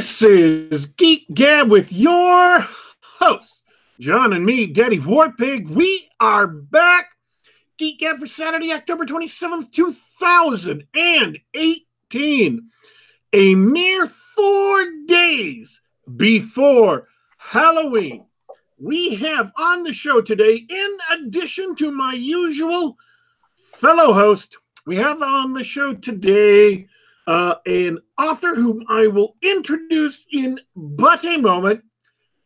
[0.00, 2.66] This is Geek Gab with your
[3.18, 3.62] host,
[4.00, 5.68] John and me, Daddy Warpig.
[5.68, 7.10] We are back.
[7.76, 12.70] Geek Gab for Saturday, October 27th, 2018.
[13.34, 15.82] A mere four days
[16.16, 17.06] before
[17.36, 18.24] Halloween.
[18.78, 22.96] We have on the show today, in addition to my usual
[23.54, 24.56] fellow host,
[24.86, 26.88] we have on the show today
[27.30, 31.84] uh, an author whom I will introduce in but a moment.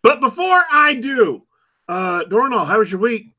[0.02, 1.42] But before I do,
[1.88, 3.32] uh, Dornall, how was your week?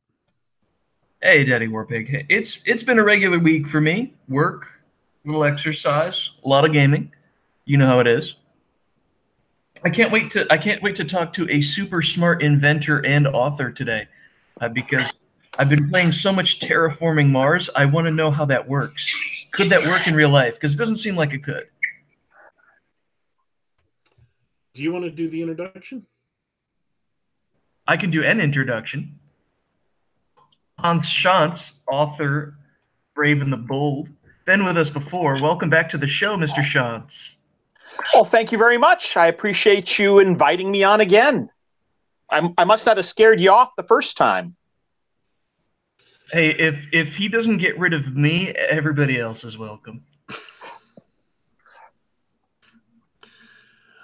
[1.21, 2.25] Hey, Daddy Warpig.
[2.29, 4.15] It's it's been a regular week for me.
[4.27, 4.71] Work,
[5.23, 7.13] little exercise, a lot of gaming.
[7.65, 8.37] You know how it is.
[9.83, 13.27] I can't wait to I can't wait to talk to a super smart inventor and
[13.27, 14.07] author today,
[14.61, 15.13] uh, because
[15.59, 17.69] I've been playing so much terraforming Mars.
[17.75, 19.44] I want to know how that works.
[19.55, 20.55] Could that work in real life?
[20.55, 21.67] Because it doesn't seem like it could.
[24.73, 26.05] Do you want to do the introduction?
[27.87, 29.17] I can do an introduction.
[30.77, 32.57] Hans Schantz, author,
[33.13, 34.09] Brave and the Bold,
[34.43, 35.41] been with us before.
[35.41, 36.61] Welcome back to the show, Mr.
[36.61, 37.35] Schantz.
[38.13, 39.15] Well, thank you very much.
[39.15, 41.49] I appreciate you inviting me on again.
[42.29, 44.57] I'm, I must not have scared you off the first time.
[46.35, 50.03] Hey, if if he doesn't get rid of me, everybody else is welcome.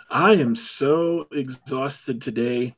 [0.10, 2.78] I am so exhausted today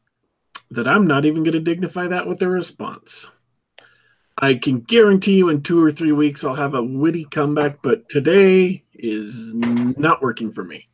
[0.71, 3.29] that I'm not even going to dignify that with a response.
[4.39, 8.09] I can guarantee you in two or three weeks I'll have a witty comeback, but
[8.09, 10.89] today is not working for me.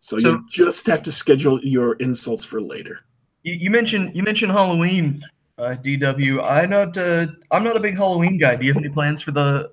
[0.00, 3.06] So, so you just have to schedule your insults for later.
[3.42, 5.22] You, you mentioned you mentioned Halloween
[5.60, 6.42] uh, DW.
[6.42, 8.56] I not uh, I'm not a big Halloween guy.
[8.56, 9.70] Do you have any plans for the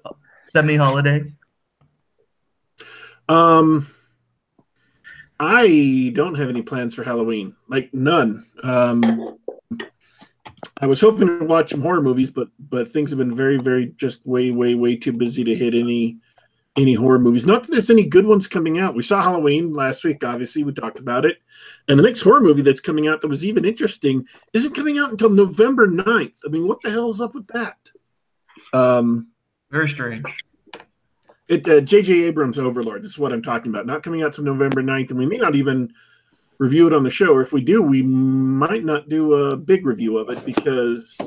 [0.51, 1.23] semi holiday?
[3.29, 3.87] Um,
[5.39, 7.55] I don't have any plans for Halloween.
[7.67, 8.45] Like none.
[8.63, 9.37] Um,
[10.79, 13.87] I was hoping to watch some horror movies, but but things have been very very
[13.97, 16.17] just way way way too busy to hit any
[16.75, 17.45] any horror movies.
[17.45, 18.95] Not that there's any good ones coming out.
[18.95, 21.37] We saw Halloween last week, obviously, we talked about it.
[21.87, 25.11] And the next horror movie that's coming out that was even interesting isn't coming out
[25.11, 26.33] until November 9th.
[26.45, 27.77] I mean, what the hell is up with that?
[28.73, 29.29] Um,
[29.71, 30.25] Very strange.
[31.47, 32.23] It J.J.
[32.23, 33.85] Uh, Abrams Overlord is what I'm talking about.
[33.85, 35.93] Not coming out till November 9th, and we may not even
[36.59, 37.33] review it on the show.
[37.33, 41.17] Or if we do, we might not do a big review of it because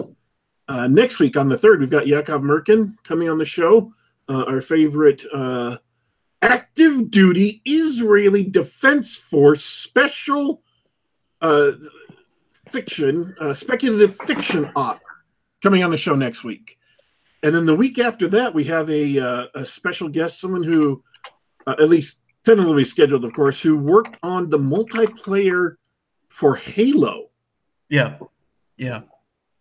[0.69, 3.95] uh, next week on the 3rd, we've got Yakov Merkin coming on the show
[4.29, 5.77] uh, our favorite uh,
[6.43, 10.63] active duty Israeli Defense Force special
[11.41, 11.73] uh,
[12.53, 15.01] fiction, uh, speculative fiction author
[15.63, 16.79] coming on the show next week.
[17.43, 21.03] And then the week after that, we have a, uh, a special guest, someone who,
[21.67, 25.77] uh, at least tentatively scheduled, of course, who worked on the multiplayer
[26.29, 27.31] for Halo.
[27.89, 28.19] Yeah.
[28.77, 29.03] Yeah.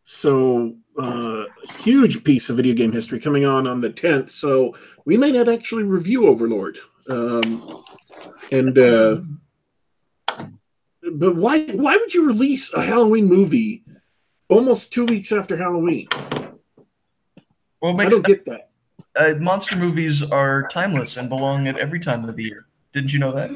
[0.03, 1.45] So uh,
[1.81, 4.29] huge piece of video game history coming on on the 10th.
[4.29, 6.77] So we may not actually review Overlord.
[7.09, 7.83] Um,
[8.51, 9.21] and uh,
[11.13, 13.83] but why why would you release a Halloween movie
[14.47, 16.07] almost two weeks after Halloween?
[17.81, 18.69] Well, I don't get that.
[19.15, 22.67] Uh, monster movies are timeless and belong at every time of the year.
[22.93, 23.51] Didn't you know that?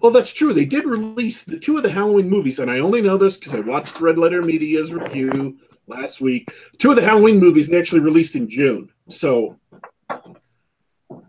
[0.00, 0.52] Well, that's true.
[0.54, 3.54] They did release the two of the Halloween movies, and I only know this because
[3.54, 6.48] I watched Red Letter Media's review last week.
[6.78, 8.90] Two of the Halloween movies they actually released in June.
[9.08, 9.58] So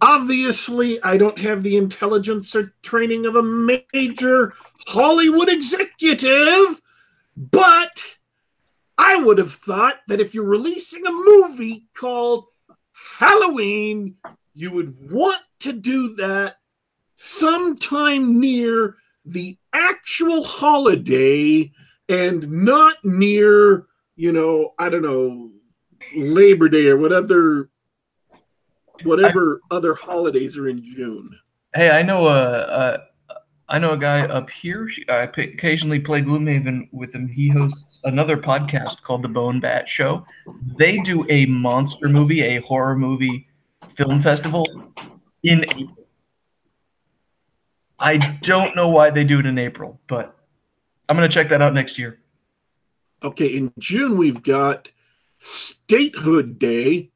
[0.01, 4.53] obviously, I don't have the intelligence or training of a major
[4.87, 6.81] Hollywood executive,
[7.35, 8.05] but
[8.97, 12.45] I would have thought that if you're releasing a movie called
[13.17, 14.15] Halloween,
[14.53, 16.57] you would want to do that
[17.15, 21.71] sometime near the actual holiday
[22.07, 23.85] and not near
[24.19, 25.49] you know, I don't know,
[26.13, 27.69] Labor Day or whatever
[29.03, 31.39] whatever I, other holidays are in June.
[31.73, 32.99] Hey, I know a, a
[33.69, 34.89] I know a guy up here.
[35.07, 37.29] I occasionally play Gloomhaven with him.
[37.29, 40.25] He hosts another podcast called The Bone Bat Show.
[40.77, 43.47] They do a monster movie, a horror movie
[43.87, 44.67] film festival
[45.43, 45.95] in April.
[47.97, 50.35] I don't know why they do it in April, but
[51.07, 52.19] I'm going to check that out next year.
[53.23, 54.91] Okay, in June we've got
[55.37, 57.11] Statehood Day,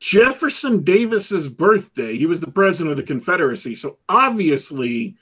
[0.00, 2.16] Jefferson Davis's birthday.
[2.16, 5.16] He was the president of the Confederacy, so obviously,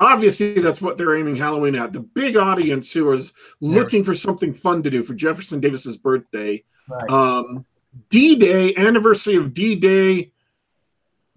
[0.00, 1.92] obviously that's what they're aiming Halloween at.
[1.92, 6.64] The big audience who is looking for something fun to do for Jefferson Davis's birthday.
[6.88, 7.10] Right.
[7.10, 7.66] Um,
[8.08, 10.32] D-Day, anniversary of D-Day,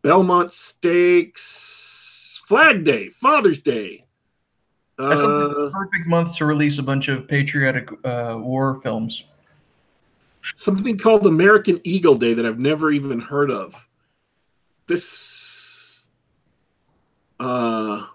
[0.02, 4.07] Belmont Stakes, Flag Day, Father's Day.
[4.98, 9.24] That sounds like Uh, perfect month to release a bunch of patriotic uh, war films.
[10.56, 13.88] something called American Eagle Day that I've never even heard of.
[14.88, 16.06] This,
[17.40, 18.08] uh,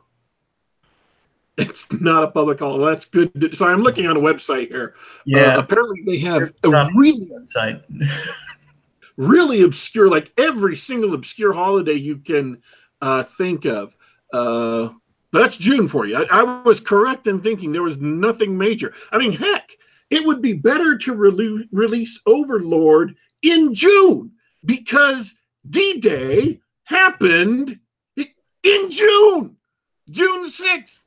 [1.59, 2.87] it's not a public holiday.
[2.91, 3.55] That's good.
[3.55, 4.95] Sorry, I'm looking on a website here.
[5.27, 7.83] Yeah, Uh, apparently they have a really, website.
[9.17, 12.63] really obscure, like every single obscure holiday you can
[13.03, 13.95] uh, think of.
[14.33, 14.89] Uh,
[15.33, 16.17] that's June for you.
[16.17, 18.93] I, I was correct in thinking there was nothing major.
[19.11, 19.73] I mean, heck,
[20.11, 24.33] it would be better to rele- release Overlord in June
[24.65, 25.35] because
[25.69, 27.79] D Day happened
[28.17, 29.57] in June.
[30.11, 31.01] June 6th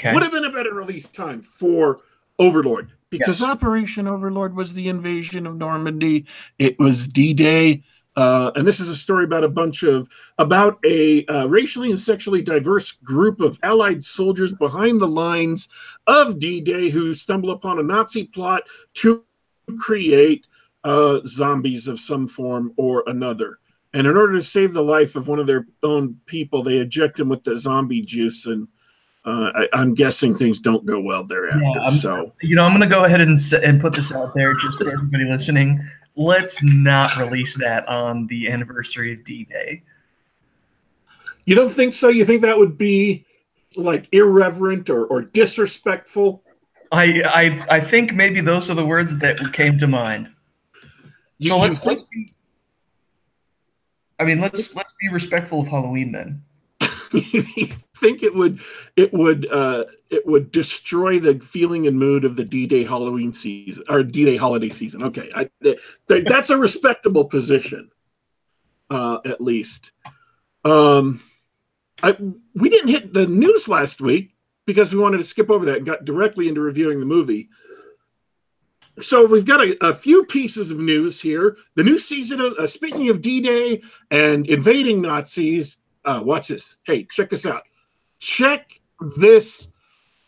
[0.00, 0.14] Okay.
[0.14, 2.00] would have been a better release time for
[2.38, 6.24] Overlord because Operation Overlord was the invasion of Normandy.
[6.58, 7.84] It was D Day.
[8.14, 10.06] Uh, and this is a story about a bunch of
[10.38, 15.68] about a uh, racially and sexually diverse group of allied soldiers behind the lines
[16.06, 19.24] of d-day who stumble upon a nazi plot to
[19.78, 20.46] create
[20.84, 23.60] uh, zombies of some form or another
[23.94, 27.18] and in order to save the life of one of their own people they eject
[27.18, 28.68] him with the zombie juice and
[29.24, 32.82] uh, I, i'm guessing things don't go well thereafter Yeah, so you know, I'm going
[32.82, 35.80] to go ahead and and put this out there just for everybody listening.
[36.14, 39.82] Let's not release that on the anniversary of D-Day.
[41.46, 43.24] you don't think so you think that would be
[43.76, 46.42] like irreverent or, or disrespectful
[46.92, 50.26] I, I I think maybe those are the words that came to mind.
[50.26, 50.86] So
[51.38, 52.34] you let's think- let's be.
[54.20, 56.42] I mean, let's let's be respectful of Halloween then.
[58.02, 58.60] think it would
[58.96, 63.84] it would uh it would destroy the feeling and mood of the d-day halloween season
[63.88, 65.04] or d-day holiday season.
[65.04, 65.78] Okay I, th-
[66.08, 67.90] th- that's a respectable position
[68.90, 69.92] uh at least.
[70.64, 71.22] Um
[72.02, 72.16] i
[72.54, 74.34] we didn't hit the news last week
[74.66, 77.50] because we wanted to skip over that and got directly into reviewing the movie.
[79.00, 81.56] So we've got a, a few pieces of news here.
[81.76, 86.76] The new season of uh, speaking of d-day and invading nazis uh, watch this.
[86.84, 87.62] Hey, check this out.
[88.18, 88.80] Check
[89.18, 89.68] this.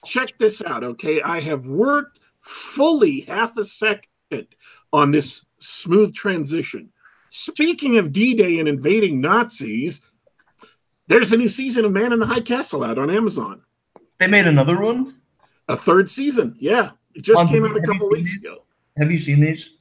[0.04, 0.84] Check this out.
[0.84, 4.46] Okay, I have worked fully half a second
[4.92, 6.90] on this smooth transition.
[7.30, 10.02] Speaking of D-Day and invading Nazis,
[11.08, 13.62] there's a new season of Man in the High Castle out on Amazon.
[14.18, 15.16] They made another one.
[15.68, 16.54] A third season.
[16.58, 18.64] Yeah, it just Um, came out a couple weeks ago.
[18.98, 19.73] Have you seen these?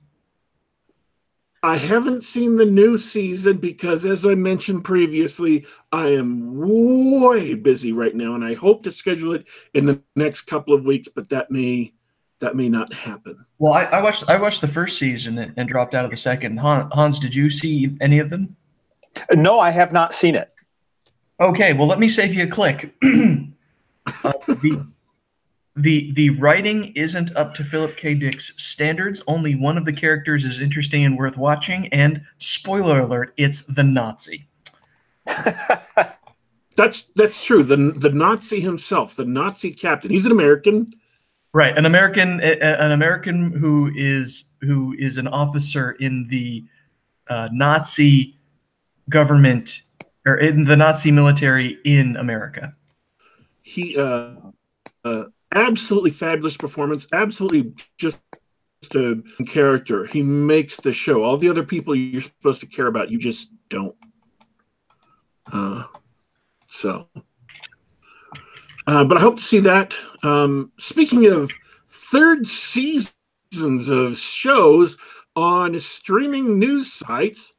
[1.63, 7.94] I haven't seen the new season because, as I mentioned previously, I am way busy
[7.94, 11.07] right now, and I hope to schedule it in the next couple of weeks.
[11.07, 11.94] But that may
[12.39, 13.45] that may not happen.
[13.60, 16.18] Well, I, I watched I watched the first season and, and dropped out of the
[16.18, 16.57] second.
[16.57, 18.57] Han, Hans, did you see any of them?
[19.31, 20.54] No, I have not seen it.
[21.39, 22.94] Okay, well, let me save you a click.
[23.04, 24.86] uh, the,
[25.75, 28.13] the the writing isn't up to Philip K.
[28.13, 29.23] Dick's standards.
[29.27, 31.87] Only one of the characters is interesting and worth watching.
[31.87, 34.47] And spoiler alert, it's the Nazi.
[36.75, 37.63] That's that's true.
[37.63, 40.93] The the Nazi himself, the Nazi captain, he's an American.
[41.53, 46.65] Right, an American, an American who is who is an officer in the
[47.29, 48.39] uh, Nazi
[49.07, 49.83] government
[50.25, 52.73] or in the Nazi military in America.
[53.61, 54.31] He uh,
[55.06, 57.07] uh, absolutely fabulous performance.
[57.14, 58.22] Absolutely just
[58.95, 60.06] a character.
[60.07, 61.24] He makes the show.
[61.24, 63.95] All the other people you're supposed to care about, you just don't.
[65.52, 65.83] Uh,
[66.68, 67.07] so,
[68.88, 69.94] uh, but I hope to see that.
[70.24, 71.52] Um, speaking of
[71.90, 74.98] third seasons of shows
[75.36, 77.54] on streaming news sites,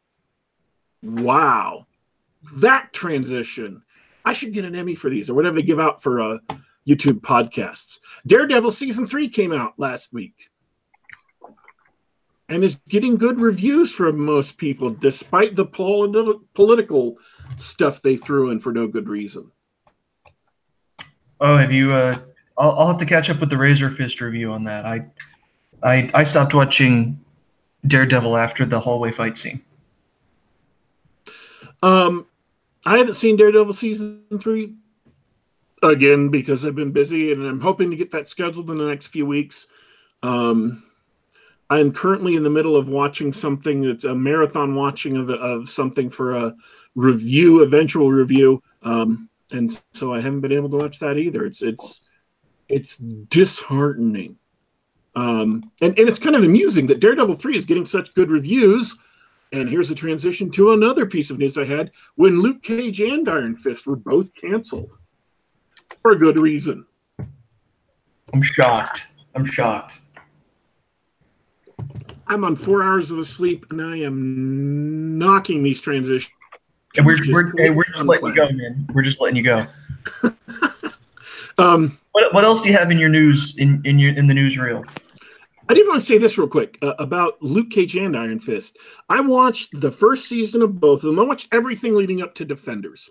[1.03, 1.87] wow,
[2.57, 3.83] that transition.
[4.25, 6.39] I should get an Emmy for these or whatever they give out for uh,
[6.87, 8.01] YouTube podcasts.
[8.27, 10.51] Daredevil season three came out last week
[12.49, 17.17] and is getting good reviews from most people, despite the pol- political
[17.57, 19.51] stuff they threw in for no good reason.
[21.41, 21.93] Oh, have you?
[21.93, 22.19] Uh,
[22.57, 24.87] I'll, I'll have to catch up with the Razor Fist review on that.
[24.87, 25.07] I,
[25.83, 27.19] I, I stopped watching
[27.87, 29.63] Daredevil after the hallway fight scene.
[31.83, 32.27] Um,
[32.87, 34.75] I haven't seen Daredevil season three
[35.85, 39.09] again because I've been busy, and I'm hoping to get that scheduled in the next
[39.09, 39.67] few weeks.
[40.23, 40.83] Um,
[41.71, 46.11] I'm currently in the middle of watching something that's a marathon watching of, of something
[46.11, 46.55] for a
[46.95, 48.63] review, eventual review.
[48.83, 51.45] Um, and so I haven't been able to watch that either.
[51.45, 52.01] It's it's
[52.69, 54.37] it's disheartening.
[55.17, 58.97] Um, and, and it's kind of amusing that Daredevil 3 is getting such good reviews
[59.53, 63.29] And here's a transition to another piece of news I had when Luke Cage and
[63.29, 64.91] Iron Fist were both canceled
[66.05, 66.85] for a good reason.
[68.35, 69.07] I'm shocked.
[69.35, 69.95] I'm shocked.
[72.27, 76.31] I'm on four hours of the sleep and I am knocking these transitions.
[76.97, 78.87] And we're, we're, hey, we're just letting you go, man.
[78.93, 79.67] We're just letting you go.
[81.59, 84.35] um, what, what else do you have in your news in, in your in the
[84.35, 84.87] newsreel?
[85.69, 88.77] I did want to say this real quick uh, about Luke Cage and Iron Fist.
[89.09, 91.19] I watched the first season of both of them.
[91.19, 93.11] I watched everything leading up to Defenders.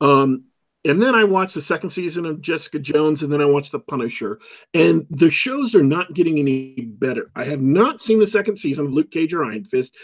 [0.00, 0.46] Um,
[0.84, 3.78] and then I watched the second season of Jessica Jones, and then I watched The
[3.78, 4.40] Punisher.
[4.74, 7.30] And the shows are not getting any better.
[7.36, 9.94] I have not seen the second season of Luke Cage or Iron Fist.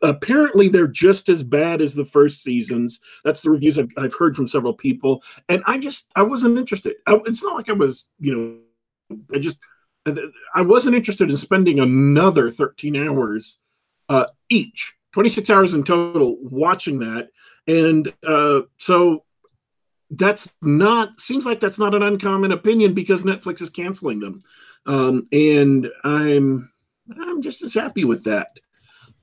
[0.00, 2.98] Apparently, they're just as bad as the first seasons.
[3.24, 5.22] That's the reviews I've, I've heard from several people.
[5.50, 6.94] And I just, I wasn't interested.
[7.06, 8.34] I, it's not like I was, you
[9.10, 9.58] know, I just,
[10.54, 13.58] I wasn't interested in spending another 13 hours
[14.08, 17.28] uh, each, 26 hours in total, watching that.
[17.66, 19.24] And uh, so
[20.12, 24.42] that's not seems like that's not an uncommon opinion because Netflix is canceling them,
[24.86, 26.70] um, and I'm
[27.18, 28.60] I'm just as happy with that.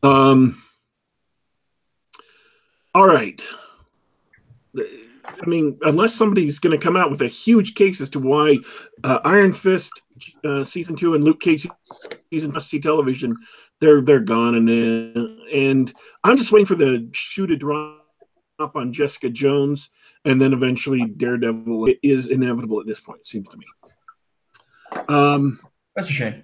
[0.01, 0.61] Um,
[2.95, 3.41] all right.
[4.75, 8.57] I mean, unless somebody's going to come out with a huge case as to why
[9.03, 10.01] uh, Iron Fist
[10.43, 11.67] uh, season two and Luke Cage
[12.31, 13.37] season must see television,
[13.79, 14.69] they're they're gone, and
[15.53, 15.93] and
[16.23, 17.55] I'm just waiting for the shoe to
[18.59, 19.89] drop on Jessica Jones
[20.25, 23.21] and then eventually Daredevil it is inevitable at this point.
[23.21, 23.65] It seems to me.
[25.07, 25.61] Um,
[25.95, 26.43] that's a shame.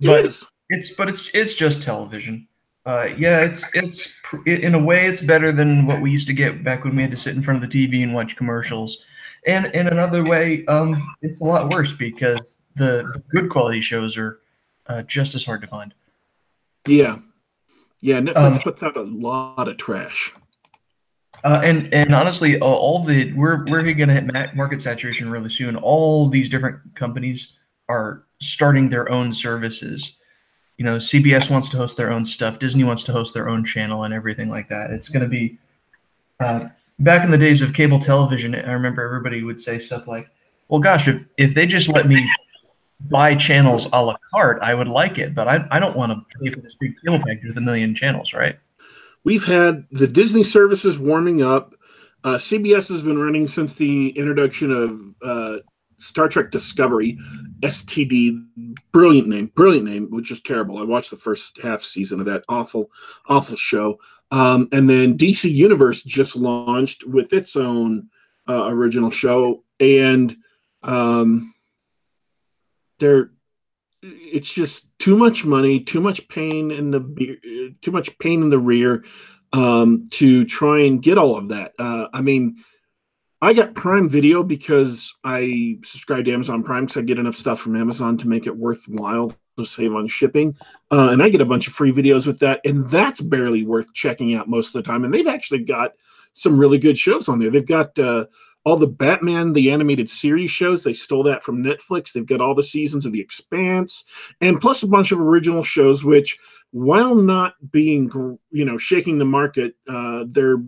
[0.00, 0.24] But
[0.68, 2.46] it's but it's it's just television.
[2.86, 4.14] Uh, yeah, it's it's
[4.46, 7.10] in a way it's better than what we used to get back when we had
[7.10, 9.04] to sit in front of the TV and watch commercials.
[9.46, 14.40] And in another way, um, it's a lot worse because the good quality shows are
[14.86, 15.94] uh, just as hard to find.
[16.86, 17.18] Yeah,
[18.00, 18.20] yeah.
[18.20, 20.32] Netflix um, puts out a lot of trash.
[21.44, 25.50] Uh, and and honestly, uh, all the we're we're going to hit market saturation really
[25.50, 25.76] soon.
[25.76, 27.54] All these different companies
[27.88, 30.12] are starting their own services.
[30.78, 32.58] You know, CBS wants to host their own stuff.
[32.58, 34.90] Disney wants to host their own channel and everything like that.
[34.90, 35.58] It's going to be
[36.40, 38.54] uh, back in the days of cable television.
[38.54, 40.28] I remember everybody would say stuff like,
[40.68, 42.28] "Well, gosh, if if they just let me
[43.10, 46.38] buy channels a la carte, I would like it, but I I don't want to
[46.38, 48.58] pay for this big cable package with a million channels, right?"
[49.24, 51.74] We've had the Disney services warming up.
[52.24, 55.58] Uh, CBS has been running since the introduction of uh,
[55.98, 57.18] Star Trek Discovery,
[57.60, 58.44] STD.
[58.92, 60.78] Brilliant name, brilliant name, which is terrible.
[60.78, 62.90] I watched the first half season of that awful,
[63.26, 63.98] awful show.
[64.30, 68.08] Um, and then DC Universe just launched with its own
[68.48, 70.34] uh, original show, and
[70.82, 71.54] um,
[72.98, 73.30] they're
[74.02, 78.58] it's just too much money, too much pain in the too much pain in the
[78.58, 79.04] rear
[79.52, 81.72] um, to try and get all of that.
[81.76, 82.62] Uh, I mean,
[83.40, 87.58] I got Prime Video because I subscribe to Amazon Prime because I get enough stuff
[87.58, 90.54] from Amazon to make it worthwhile to save on shipping,
[90.92, 93.92] uh, and I get a bunch of free videos with that, and that's barely worth
[93.94, 95.04] checking out most of the time.
[95.04, 95.94] And they've actually got
[96.32, 97.50] some really good shows on there.
[97.50, 98.26] They've got uh,
[98.64, 100.82] all the Batman the animated series shows.
[100.82, 102.12] They stole that from Netflix.
[102.12, 104.04] They've got all the seasons of The Expanse,
[104.40, 106.04] and plus a bunch of original shows.
[106.04, 106.38] Which,
[106.70, 108.10] while not being
[108.50, 110.58] you know shaking the market, uh, they're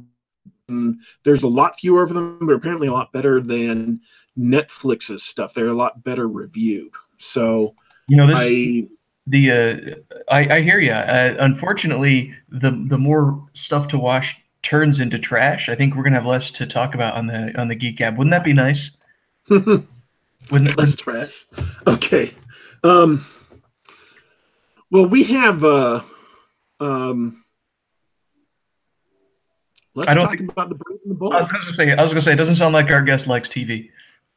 [0.68, 4.00] mm, there's a lot fewer of them, but apparently a lot better than
[4.36, 5.54] Netflix's stuff.
[5.54, 6.92] They're a lot better reviewed.
[7.18, 7.74] So
[8.08, 8.38] you know this.
[8.40, 8.88] I,
[9.26, 10.92] the uh, I, I hear you.
[10.92, 16.16] Uh, unfortunately, the the more stuff to watch turns into trash, I think we're gonna
[16.16, 18.16] have less to talk about on the on the Geek Gab.
[18.16, 18.90] Wouldn't that be nice?
[19.48, 19.84] Wouldn't
[20.50, 21.46] it, less trash?
[21.86, 22.34] Okay.
[22.82, 23.24] Um,
[24.90, 25.64] well, we have.
[25.64, 26.02] Uh,
[26.80, 27.44] um,
[29.94, 31.34] let's I don't talk think, about the Brave and the Bold.
[31.34, 31.92] I was gonna say.
[31.92, 32.32] I was gonna say.
[32.32, 33.90] It doesn't sound like our guest likes TV.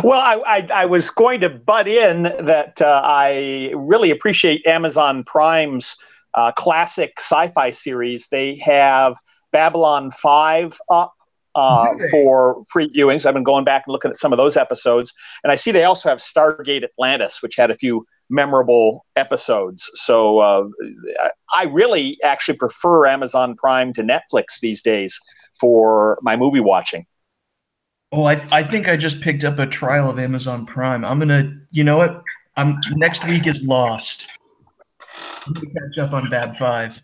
[0.03, 5.23] well, I, I, I, was going to butt in that uh, I really appreciate Amazon
[5.23, 5.97] Prime's
[6.33, 8.27] uh, classic sci-fi series.
[8.27, 9.17] They have
[9.51, 11.13] Babylon Five up
[11.55, 13.25] uh, for free viewings.
[13.25, 15.83] I've been going back and looking at some of those episodes, and I see they
[15.83, 19.89] also have Stargate Atlantis, which had a few memorable episodes.
[19.95, 20.63] So uh,
[21.53, 25.19] I really actually prefer Amazon Prime to Netflix these days
[25.59, 27.05] for my movie watching.
[28.11, 31.03] Well, I, I think I just picked up a trial of Amazon Prime.
[31.03, 32.21] I'm gonna, you know what?
[32.55, 34.27] I'm next week is Lost
[35.55, 37.01] catch up on Bab Five.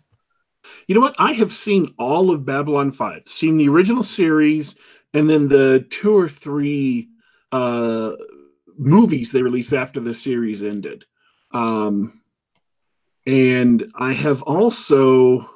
[0.86, 1.16] You know what?
[1.18, 3.22] I have seen all of Babylon Five.
[3.26, 4.74] Seen the original series,
[5.14, 7.08] and then the two or three
[7.52, 8.12] uh,
[8.76, 11.04] movies they released after the series ended.
[11.52, 12.22] Um,
[13.26, 15.50] and I have also.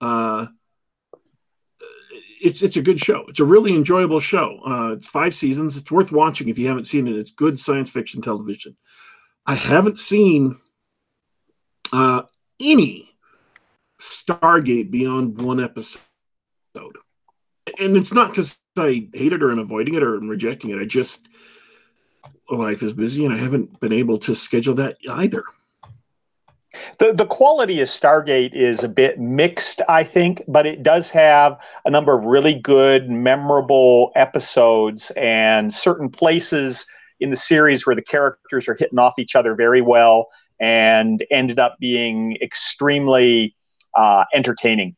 [0.00, 0.46] Uh,
[2.40, 3.24] it's it's a good show.
[3.28, 4.60] It's a really enjoyable show.
[4.64, 5.76] Uh, it's five seasons.
[5.76, 7.16] It's worth watching if you haven't seen it.
[7.16, 8.76] It's good science fiction television.
[9.46, 10.60] I haven't seen
[11.92, 12.22] uh,
[12.60, 13.10] any
[13.98, 16.00] Stargate beyond one episode,
[17.78, 20.78] and it's not because I hate it or I'm avoiding it or I'm rejecting it.
[20.78, 21.28] I just
[22.50, 25.44] life is busy and I haven't been able to schedule that either.
[26.98, 31.58] The, the quality of Stargate is a bit mixed, I think, but it does have
[31.84, 36.86] a number of really good, memorable episodes and certain places
[37.20, 40.28] in the series where the characters are hitting off each other very well
[40.60, 43.54] and ended up being extremely
[43.94, 44.96] uh, entertaining.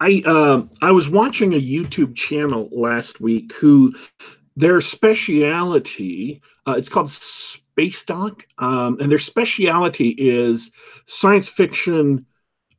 [0.00, 3.92] I uh, I was watching a YouTube channel last week who
[4.56, 10.70] their speciality uh, it's called Space Doc, um, and their speciality is
[11.06, 12.26] science fiction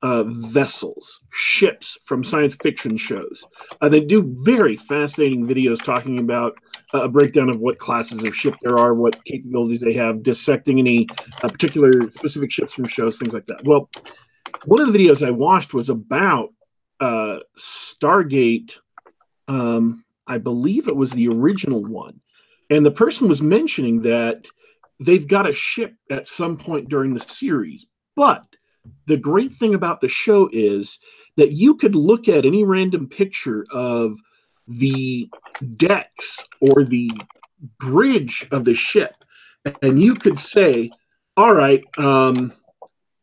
[0.02, 3.44] uh, vessels, ships from science fiction shows.
[3.82, 6.58] Uh, they do very fascinating videos talking about
[6.94, 10.80] uh, a breakdown of what classes of ship there are, what capabilities they have, dissecting
[10.80, 11.08] any
[11.44, 13.64] uh, particular specific ships from shows, things like that.
[13.66, 13.90] Well,
[14.66, 16.54] one of the videos I watched was about
[17.00, 18.78] uh, Stargate.
[19.48, 22.22] Um, I believe it was the original one.
[22.70, 24.46] And the person was mentioning that
[25.00, 27.86] they've got a ship at some point during the series.
[28.16, 28.46] But
[29.06, 31.00] the great thing about the show is
[31.38, 34.18] that you could look at any random picture of
[34.68, 35.30] the
[35.78, 37.12] decks or the
[37.80, 39.16] bridge of the ship,
[39.82, 40.92] and you could say,
[41.36, 42.54] all right, um,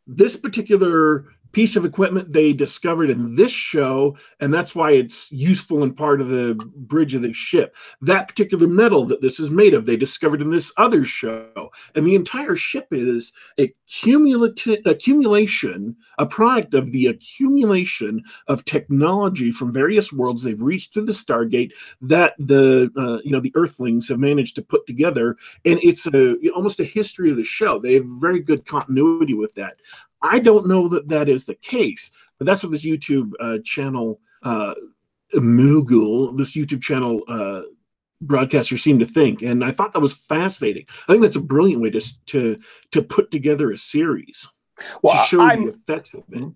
[0.06, 1.25] this particular
[1.56, 6.20] piece of equipment they discovered in this show, and that's why it's useful and part
[6.20, 7.75] of the bridge of the ship.
[8.02, 11.70] That particular metal that this is made of, they discovered in this other show.
[11.94, 19.50] And the entire ship is a cumulative accumulation, a product of the accumulation of technology
[19.50, 21.72] from various worlds they've reached through the Stargate
[22.02, 25.38] that the uh, you know the Earthlings have managed to put together.
[25.64, 27.78] And it's a almost a history of the show.
[27.78, 29.76] They have very good continuity with that.
[30.22, 34.20] I don't know that that is the case, but that's what this YouTube uh, channel,
[34.42, 34.74] uh,
[35.34, 37.62] Moogle, this YouTube channel uh,
[38.20, 40.84] broadcaster seemed to think, and I thought that was fascinating.
[41.08, 42.58] I think that's a brilliant way to to
[42.92, 44.48] to put together a series
[45.02, 46.52] well, to show I'm, the effects of it.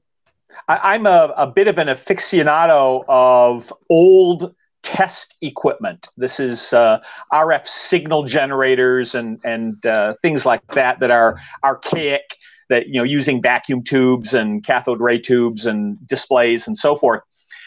[0.69, 6.09] I, am a, a bit of an aficionado of old test equipment.
[6.17, 7.01] This is uh,
[7.33, 12.37] RF signal generators and and uh, things like that that are archaic
[12.71, 17.21] that you know using vacuum tubes and cathode ray tubes and displays and so forth.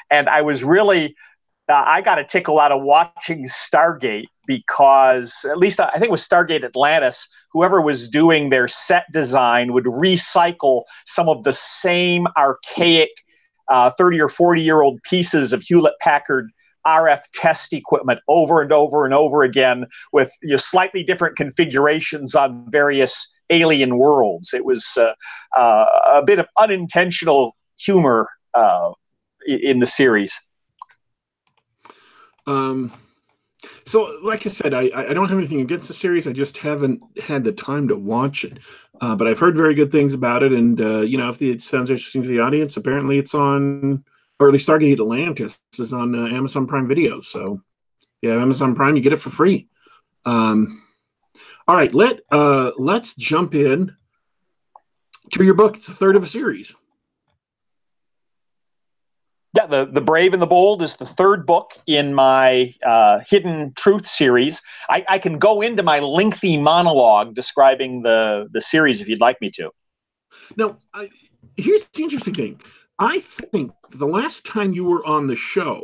[0.10, 1.16] And I was really
[1.70, 6.12] uh, I got a tickle out of watching Stargate because at least I think it
[6.12, 7.30] was Stargate Atlantis.
[7.52, 13.10] Whoever was doing their set design would recycle some of the same archaic
[13.70, 16.52] uh, 30 or 40 year old pieces of Hewlett Packard
[16.86, 22.36] RF test equipment over and over and over again with you know, slightly different configurations
[22.36, 24.54] on various alien worlds.
[24.54, 25.14] It was uh,
[25.56, 28.92] uh, a bit of unintentional humor uh,
[29.48, 30.48] in the series.
[32.46, 32.92] Um,
[33.86, 36.28] so, like I said, I, I don't have anything against the series.
[36.28, 38.60] I just haven't had the time to watch it.
[39.02, 41.62] Uh, but I've heard very good things about it, and uh, you know, if it
[41.62, 44.04] sounds interesting to the audience, apparently it's on,
[44.40, 47.20] or at least Stargate Atlantis is on uh, Amazon Prime Video.
[47.20, 47.62] So,
[48.22, 49.68] yeah, Amazon Prime, you get it for free.
[50.26, 50.82] Um,
[51.68, 53.96] all right, let uh let's jump in
[55.32, 55.78] to your book.
[55.78, 56.76] It's the third of a series.
[59.56, 63.74] Yeah, the, the Brave and the Bold is the third book in my uh, Hidden
[63.76, 64.64] Truth series.
[64.90, 69.40] I, I can go into my lengthy monologue describing the, the series if you'd like
[69.42, 69.70] me to.
[70.58, 71.12] Now, I,
[71.56, 72.62] here's the interesting thing.
[72.98, 75.84] I think the last time you were on the show,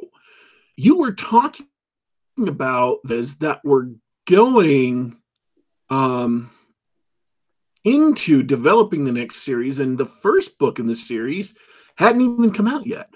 [0.76, 1.68] you were talking
[2.40, 3.90] about this that we're
[4.26, 5.19] going
[5.90, 6.52] um,
[7.84, 11.56] into developing the next series, and the first book in the series
[11.98, 13.10] hadn't even come out yet.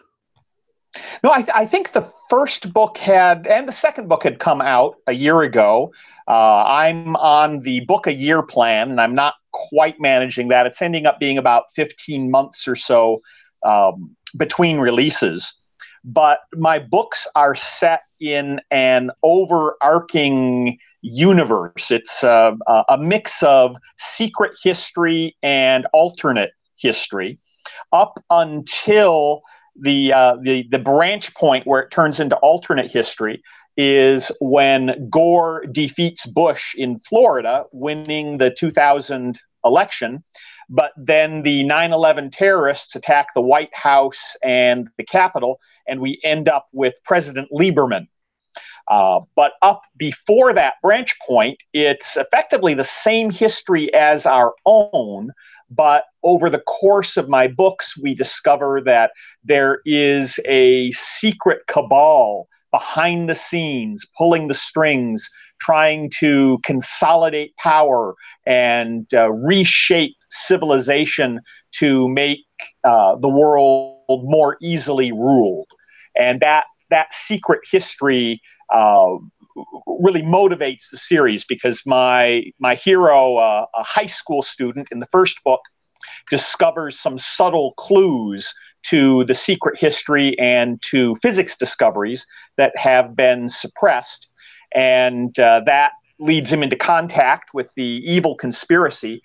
[1.23, 4.61] No, I, th- I, think the first book had, and the second book had come
[4.61, 5.91] out a year ago.
[6.27, 10.65] Uh, I'm on the book a year plan, and I'm not quite managing that.
[10.65, 13.21] It's ending up being about 15 months or so
[13.65, 15.59] um, between releases.
[16.03, 21.91] But my books are set in an overarching universe.
[21.91, 22.53] It's uh,
[22.89, 27.39] a mix of secret history and alternate history
[27.91, 29.41] up until
[29.79, 33.43] the, uh, the, the branch point where it turns into alternate history
[33.75, 40.23] is when Gore defeats Bush in Florida, winning the 2000 election.
[40.69, 46.19] But then the 9 11 terrorists attack the White House and the Capitol, and we
[46.23, 48.07] end up with President Lieberman.
[48.89, 55.31] Uh, but up before that branch point, it's effectively the same history as our own.
[55.69, 59.11] But over the course of my books, we discover that
[59.43, 65.29] there is a secret cabal behind the scenes, pulling the strings,
[65.61, 68.15] trying to consolidate power
[68.45, 71.39] and uh, reshape civilization
[71.71, 72.39] to make
[72.83, 75.69] uh, the world more easily ruled.
[76.15, 78.39] And that that secret history
[78.73, 79.17] uh,
[79.99, 85.05] really motivates the series because my my hero, uh, a high school student in the
[85.07, 85.61] first book,
[86.29, 92.25] discovers some subtle clues to the secret history and to physics discoveries
[92.57, 94.29] that have been suppressed,
[94.73, 99.21] and uh, that leads him into contact with the evil conspiracy.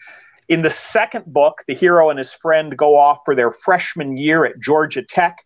[0.49, 4.45] In the second book, the hero and his friend go off for their freshman year
[4.45, 5.37] at Georgia Tech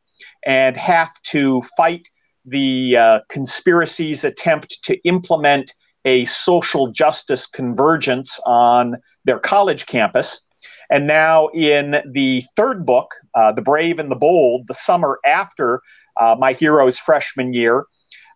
[0.45, 2.09] and have to fight
[2.45, 5.73] the uh, conspiracy's attempt to implement
[6.05, 10.45] a social justice convergence on their college campus.
[10.91, 15.81] And now, in the third book, uh, The Brave and the Bold, the summer after
[16.21, 17.87] uh, my hero's freshman year,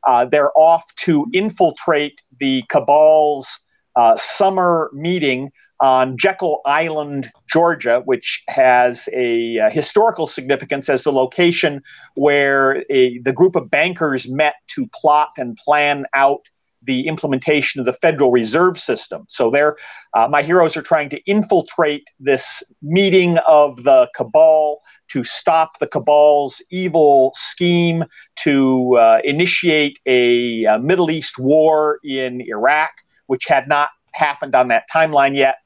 [0.07, 3.59] uh, they're off to infiltrate the cabal's
[3.97, 11.13] uh, summer meeting on Jekyll Island, Georgia, which has a, a historical significance as the
[11.13, 11.83] location
[12.15, 16.49] where a, the group of bankers met to plot and plan out
[16.83, 19.25] the implementation of the Federal Reserve System.
[19.29, 19.77] So, there,
[20.15, 25.87] uh, my heroes are trying to infiltrate this meeting of the cabal to stop the
[25.87, 28.05] cabal's evil scheme
[28.37, 32.93] to uh, initiate a, a Middle East war in Iraq,
[33.27, 35.57] which had not happened on that timeline yet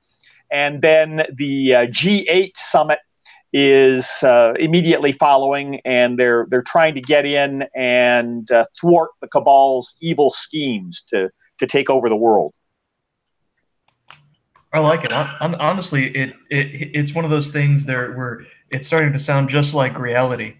[0.50, 2.98] and then the uh, G8 summit
[3.52, 9.28] is uh, immediately following, and they're they're trying to get in and uh, thwart the
[9.28, 12.52] cabal's evil schemes to to take over the world.
[14.72, 15.12] I like it.
[15.12, 19.48] I, honestly, it, it it's one of those things there where it's starting to sound
[19.48, 20.56] just like reality.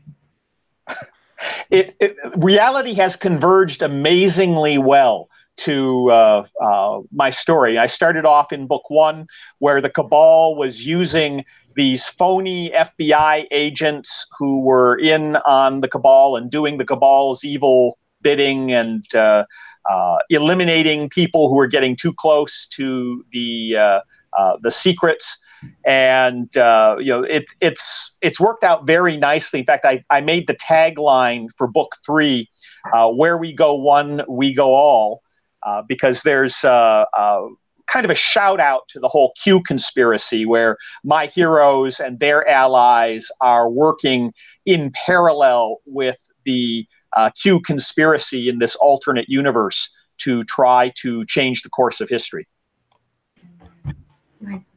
[1.70, 5.29] it, it reality has converged amazingly well
[5.60, 7.78] to uh, uh, my story.
[7.78, 9.26] I started off in book one
[9.58, 11.44] where the cabal was using
[11.76, 17.98] these phony FBI agents who were in on the cabal and doing the cabal's evil
[18.22, 19.44] bidding and uh,
[19.88, 24.00] uh eliminating people who were getting too close to the uh,
[24.36, 25.38] uh, the secrets.
[25.84, 29.60] And you know it, it's it's worked out very nicely.
[29.60, 32.48] In fact, I, I made the tagline for book three,
[32.94, 35.22] "Where we go one, we go all."
[35.62, 37.42] Uh, because there's uh, uh,
[37.86, 42.48] kind of a shout out to the whole Q conspiracy where my heroes and their
[42.48, 44.32] allies are working
[44.64, 51.62] in parallel with the uh, Q conspiracy in this alternate universe to try to change
[51.62, 52.46] the course of history.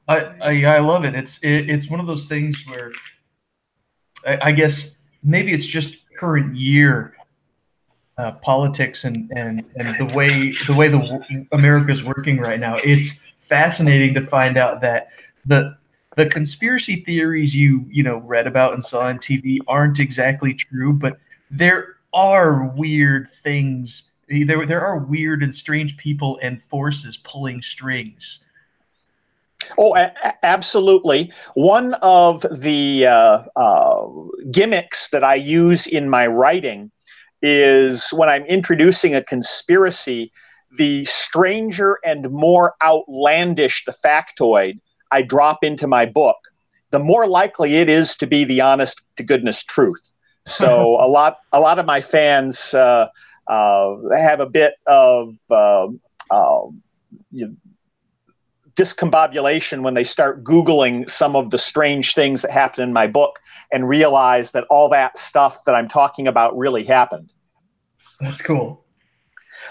[0.07, 1.15] I, I, I love it.
[1.15, 2.91] It's it, it's one of those things where
[4.25, 7.15] I, I guess maybe it's just current year
[8.17, 12.75] uh, politics and, and and the way the way the America is working right now.
[12.83, 15.09] It's fascinating to find out that
[15.45, 15.75] the
[16.15, 20.93] the conspiracy theories you you know read about and saw on TV aren't exactly true,
[20.93, 21.17] but
[21.49, 24.03] there are weird things.
[24.29, 28.39] There there are weird and strange people and forces pulling strings.
[29.77, 29.95] Oh,
[30.43, 31.31] absolutely.
[31.53, 34.07] One of the uh, uh,
[34.51, 36.91] gimmicks that I use in my writing
[37.43, 40.31] is when I'm introducing a conspiracy,
[40.77, 44.79] the stranger and more outlandish the factoid
[45.11, 46.37] I drop into my book,
[46.89, 50.13] the more likely it is to be the honest to goodness truth.
[50.47, 53.09] So a lot, a lot of my fans uh,
[53.47, 55.87] uh, have a bit of uh,
[57.31, 57.55] you know,
[58.75, 63.39] discombobulation when they start Googling some of the strange things that happen in my book
[63.71, 67.33] and realize that all that stuff that I'm talking about really happened.
[68.19, 68.83] That's cool.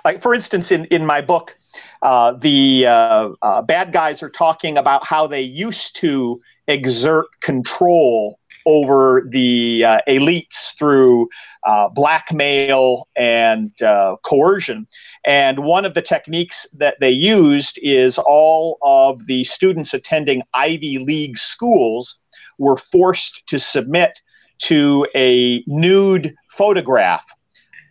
[0.04, 1.56] Like, for instance, in, in my book,
[2.02, 8.38] uh, the uh, uh, bad guys are talking about how they used to exert control
[8.66, 11.28] over the uh, elites through
[11.64, 14.86] uh, blackmail and uh, coercion.
[15.24, 20.98] And one of the techniques that they used is all of the students attending Ivy
[20.98, 22.20] League schools
[22.58, 24.20] were forced to submit
[24.58, 27.26] to a nude photograph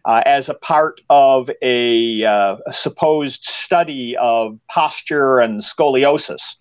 [0.06, 6.56] uh, as a part of a, uh, a, supposed study of posture and scoliosis.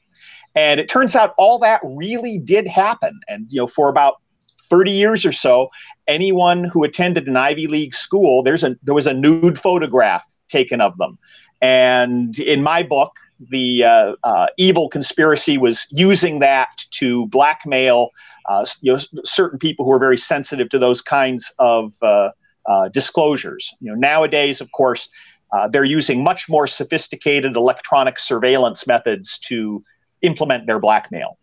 [0.55, 3.21] And it turns out all that really did happen.
[3.29, 4.17] And you know, for about
[4.63, 5.71] 30 years or so,
[6.07, 10.81] anyone who attended an Ivy League school, there's a there was a nude photograph taken
[10.81, 11.19] of them.
[11.63, 13.17] And in my book,
[13.51, 18.11] the uh, uh, evil conspiracy was using that to blackmail
[18.49, 22.31] uh, you know, certain people who are very sensitive to those kinds of uh,
[22.67, 23.75] uh, disclosures.
[23.81, 25.09] You know, nowadays, of course,
[25.53, 29.85] uh, they're using much more sophisticated electronic surveillance methods to
[30.23, 31.39] implement their blackmail.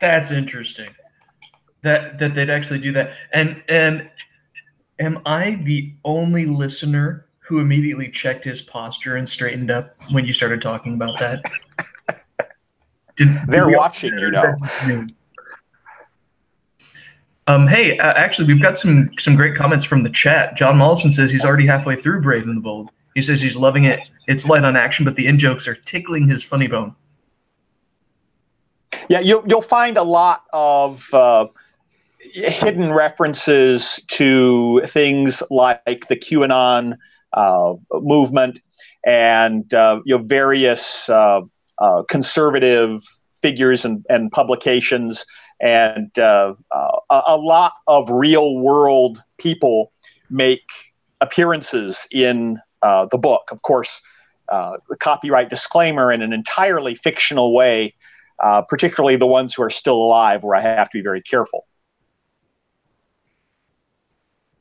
[0.00, 0.90] That's interesting.
[1.82, 3.12] That that they'd actually do that.
[3.32, 4.10] And and
[4.98, 10.32] am I the only listener who immediately checked his posture and straightened up when you
[10.32, 11.42] started talking about that?
[13.16, 14.56] Did, They're did watching, you know.
[17.46, 20.56] Um, hey, uh, actually, we've got some some great comments from the chat.
[20.56, 22.90] John Mollison says he's already halfway through Brave and the Bold.
[23.14, 24.00] He says he's loving it.
[24.26, 26.94] It's light on action, but the in jokes are tickling his funny bone.
[29.10, 31.48] Yeah, you'll you'll find a lot of uh,
[32.20, 36.96] hidden references to things like the QAnon
[37.32, 38.60] uh, movement
[39.04, 41.40] and uh, you know various uh,
[41.78, 43.02] uh, conservative
[43.42, 45.26] figures and, and publications
[45.60, 49.90] and uh, uh, a lot of real world people
[50.30, 50.62] make
[51.20, 53.48] appearances in uh, the book.
[53.50, 54.02] Of course,
[54.50, 57.92] uh, the copyright disclaimer in an entirely fictional way,
[58.42, 61.66] uh, particularly the ones who are still alive, where I have to be very careful.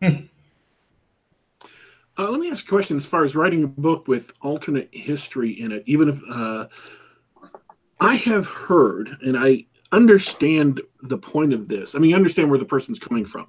[0.01, 0.25] Hmm.
[2.17, 5.51] Uh, let me ask a question as far as writing a book with alternate history
[5.61, 5.83] in it.
[5.85, 6.19] Even if
[8.01, 11.95] I have heard, and I understand the point of this.
[11.95, 13.47] I mean, understand where the person's coming from.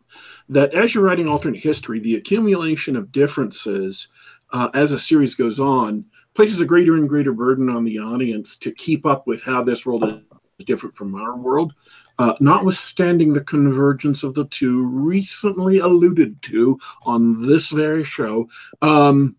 [0.49, 4.09] That as you're writing alternate history, the accumulation of differences
[4.53, 8.57] uh, as a series goes on places a greater and greater burden on the audience
[8.57, 11.73] to keep up with how this world is different from our world.
[12.19, 18.49] Uh, notwithstanding the convergence of the two recently alluded to on this very show.
[18.83, 19.37] Um,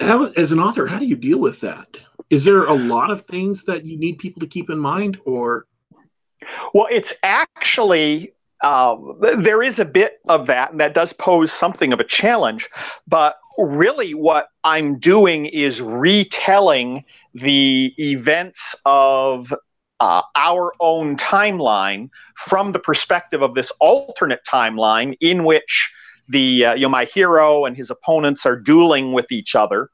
[0.00, 2.02] how, as an author, how do you deal with that?
[2.30, 5.66] is there a lot of things that you need people to keep in mind or
[6.74, 8.96] well it's actually uh,
[9.38, 12.68] there is a bit of that and that does pose something of a challenge
[13.06, 19.52] but really what i'm doing is retelling the events of
[20.00, 25.92] uh, our own timeline from the perspective of this alternate timeline in which
[26.28, 29.90] the uh, you know my hero and his opponents are dueling with each other.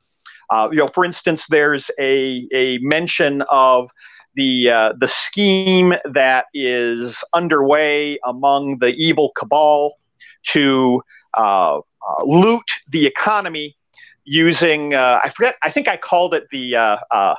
[0.51, 3.89] Uh, you know, for instance, there's a, a mention of
[4.35, 9.95] the uh, the scheme that is underway among the evil cabal
[10.43, 11.01] to
[11.37, 13.77] Uh, uh, loot the economy
[14.25, 17.35] using uh, I forget I think I called it the, uh, uh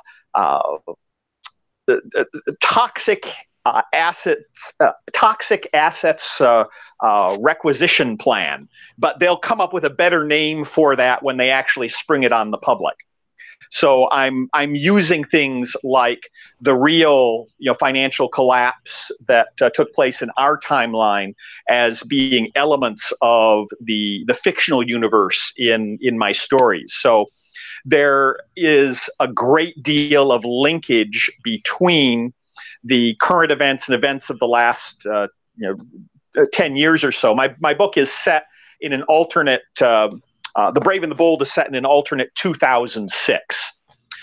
[1.87, 2.01] the,
[2.45, 3.27] the toxic
[3.93, 4.73] assets
[5.13, 6.41] toxic assets
[7.39, 11.89] requisition plan but they'll come up with a better name for that when they actually
[11.89, 12.95] spring it on the public.
[13.71, 19.93] So I'm I'm using things like the real you know financial collapse that uh, took
[19.93, 21.35] place in our timeline
[21.69, 26.93] as being elements of the the fictional universe in in my stories.
[26.93, 27.27] So
[27.85, 32.33] there is a great deal of linkage between
[32.83, 37.33] the current events and events of the last uh, you know 10 years or so.
[37.33, 38.45] My my book is set
[38.81, 39.63] in an alternate.
[39.81, 40.09] Uh,
[40.55, 43.71] uh, the Brave and the Bold is set in an alternate 2006.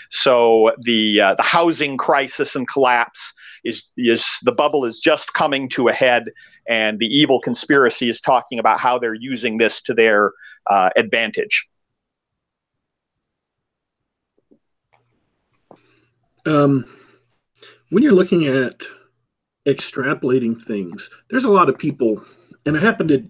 [0.09, 5.67] So the uh, the housing crisis and collapse is is the bubble is just coming
[5.69, 6.25] to a head,
[6.67, 10.31] and the evil conspiracy is talking about how they're using this to their
[10.69, 11.67] uh, advantage.
[16.45, 16.85] Um,
[17.89, 18.83] when you're looking at
[19.65, 22.23] extrapolating things, there's a lot of people,
[22.65, 23.23] and I happen to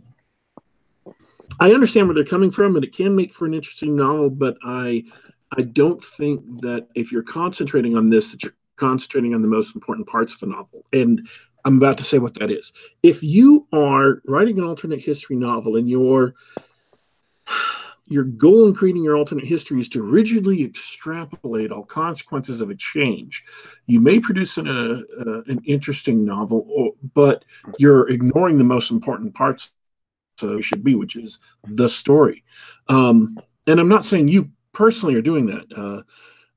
[1.59, 4.29] I understand where they're coming from, and it can make for an interesting novel.
[4.29, 5.03] But I,
[5.57, 9.75] I don't think that if you're concentrating on this, that you're concentrating on the most
[9.75, 10.85] important parts of a novel.
[10.91, 11.27] And
[11.65, 12.73] I'm about to say what that is.
[13.03, 16.33] If you are writing an alternate history novel, and your
[18.07, 22.75] your goal in creating your alternate history is to rigidly extrapolate all consequences of a
[22.75, 23.43] change.
[23.87, 27.45] You may produce an, uh, uh, an interesting novel, but
[27.77, 29.71] you're ignoring the most important parts
[30.43, 32.43] so should be, which is the story.
[32.87, 35.65] Um, and I'm not saying you personally are doing that.
[35.75, 36.01] Uh,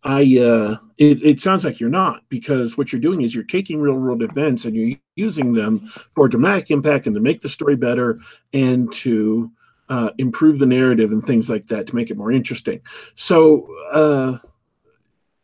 [0.03, 3.81] I uh, it, it sounds like you're not because what you're doing is you're taking
[3.81, 7.77] real world events and you're using them for dramatic impact and to make the story
[7.77, 8.21] better
[8.53, 9.51] and to
[9.89, 12.81] uh, improve the narrative and things like that to make it more interesting.
[13.15, 14.39] So, uh,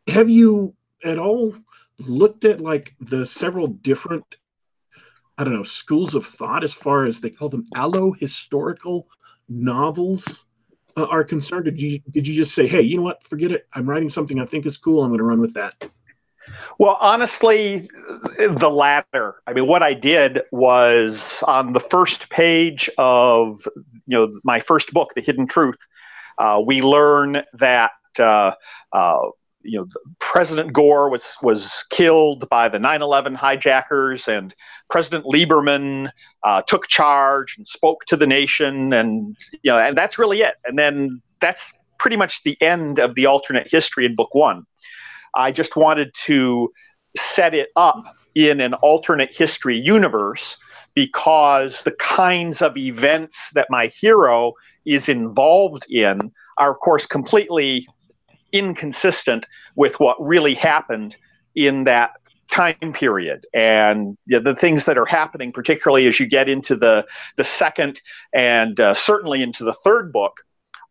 [0.08, 0.74] have you
[1.04, 1.54] at all
[1.98, 4.24] looked at like the several different
[5.38, 9.08] I don't know schools of thought as far as they call them allo historical
[9.48, 10.46] novels
[10.96, 11.64] uh, are concerned?
[11.64, 13.66] Did you did you just say, hey, you know what, forget it?
[13.72, 15.02] I'm writing something I think is cool.
[15.02, 15.90] I'm going to run with that.
[16.78, 17.88] Well, honestly,
[18.38, 19.36] the latter.
[19.46, 23.66] I mean, what I did was on the first page of
[24.06, 25.78] you know my first book, The Hidden Truth.
[26.38, 28.52] Uh, we learn that uh,
[28.92, 29.28] uh,
[29.64, 29.86] you know
[30.18, 34.54] President Gore was was killed by the 9/11 hijackers, and
[34.90, 36.10] President Lieberman
[36.44, 40.54] uh, took charge and spoke to the nation, and you know, and that's really it.
[40.64, 44.64] And then that's pretty much the end of the alternate history in book one.
[45.34, 46.70] I just wanted to
[47.16, 48.02] set it up
[48.34, 50.58] in an alternate history universe
[50.94, 54.52] because the kinds of events that my hero
[54.84, 57.86] is involved in are, of course, completely
[58.52, 61.16] inconsistent with what really happened
[61.54, 62.12] in that
[62.50, 63.46] time period.
[63.54, 67.44] And you know, the things that are happening particularly as you get into the the
[67.44, 68.00] second
[68.32, 70.40] and uh, certainly into the third book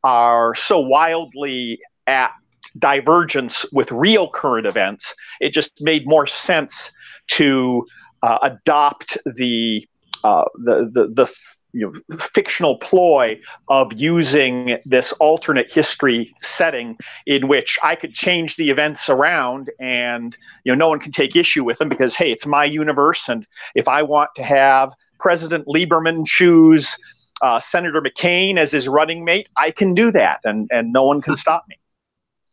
[0.03, 2.31] are so wildly at
[2.79, 6.91] divergence with real current events it just made more sense
[7.27, 7.85] to
[8.23, 9.87] uh, adopt the,
[10.23, 11.25] uh, the the the
[11.73, 18.55] you know, fictional ploy of using this alternate history setting in which I could change
[18.55, 22.31] the events around and you know no one can take issue with them because hey
[22.31, 26.97] it's my universe and if I want to have President Lieberman choose
[27.41, 31.21] uh, Senator McCain as his running mate I can do that and and no one
[31.21, 31.77] can stop me.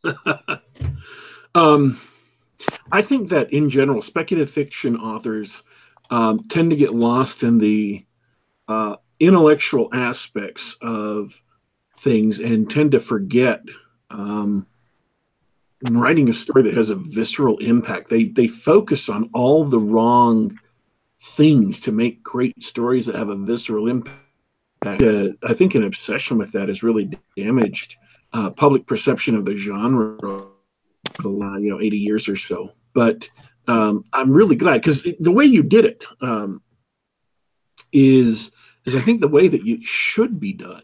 [1.54, 2.00] um,
[2.92, 5.62] I think that in general speculative fiction authors
[6.10, 8.04] um, tend to get lost in the
[8.68, 11.42] uh, intellectual aspects of
[11.96, 13.62] things and tend to forget
[14.10, 14.66] um,
[15.90, 18.08] writing a story that has a visceral impact.
[18.08, 20.58] They they focus on all the wrong
[21.20, 24.16] things to make great stories that have a visceral impact.
[24.84, 27.96] Uh, I think an obsession with that has really damaged
[28.32, 30.48] uh, public perception of the genre for
[31.20, 32.72] the last you know 80 years or so.
[32.94, 33.28] But
[33.66, 36.62] um, I'm really glad because the way you did it um,
[37.92, 38.50] is
[38.88, 40.82] is I think the way that you should be done.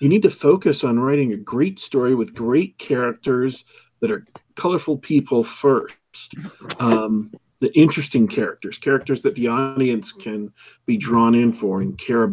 [0.00, 3.64] You need to focus on writing a great story with great characters
[4.00, 4.26] that are
[4.56, 6.34] colorful people first.
[6.78, 10.52] Um, the interesting characters, characters that the audience can
[10.86, 12.24] be drawn in for and care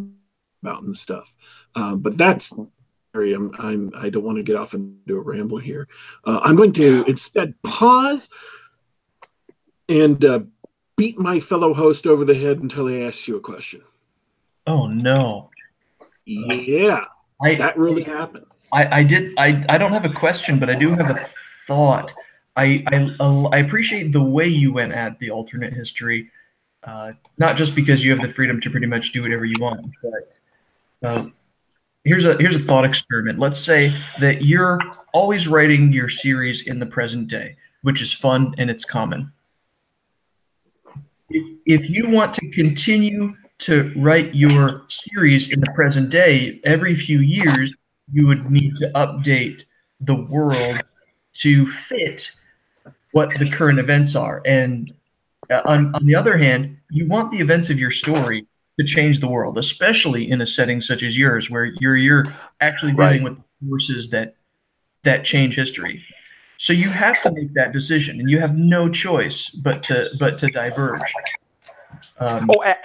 [0.61, 1.35] about and stuff.
[1.75, 2.51] Uh, but that's
[3.13, 5.87] I'm, I'm I don't want to get off into a ramble here.
[6.25, 8.29] Uh, I'm going to instead pause
[9.89, 10.39] and uh,
[10.95, 13.81] beat my fellow host over the head until he asks you a question.
[14.67, 15.49] Oh no.
[16.25, 17.05] Yeah.
[17.43, 18.45] I, that really happened.
[18.71, 21.17] I, I did I, I don't have a question, but I do have a
[21.67, 22.13] thought.
[22.55, 26.29] I, I I appreciate the way you went at the alternate history,
[26.83, 29.87] uh, not just because you have the freedom to pretty much do whatever you want,
[30.03, 31.25] but uh,
[32.03, 33.39] here's a here's a thought experiment.
[33.39, 34.79] Let's say that you're
[35.13, 39.31] always writing your series in the present day, which is fun and it's common.
[41.29, 46.95] If, if you want to continue to write your series in the present day, every
[46.95, 47.73] few years,
[48.11, 49.65] you would need to update
[49.99, 50.81] the world
[51.33, 52.31] to fit
[53.11, 54.41] what the current events are.
[54.45, 54.93] And
[55.49, 58.47] uh, on, on the other hand, you want the events of your story
[58.79, 62.25] to change the world, especially in a setting such as yours, where you're you're
[62.61, 63.35] actually dealing right.
[63.35, 64.35] with forces that
[65.03, 66.03] that change history.
[66.57, 70.37] So you have to make that decision, and you have no choice but to but
[70.39, 71.13] to diverge.
[72.19, 72.75] Um, oh, a-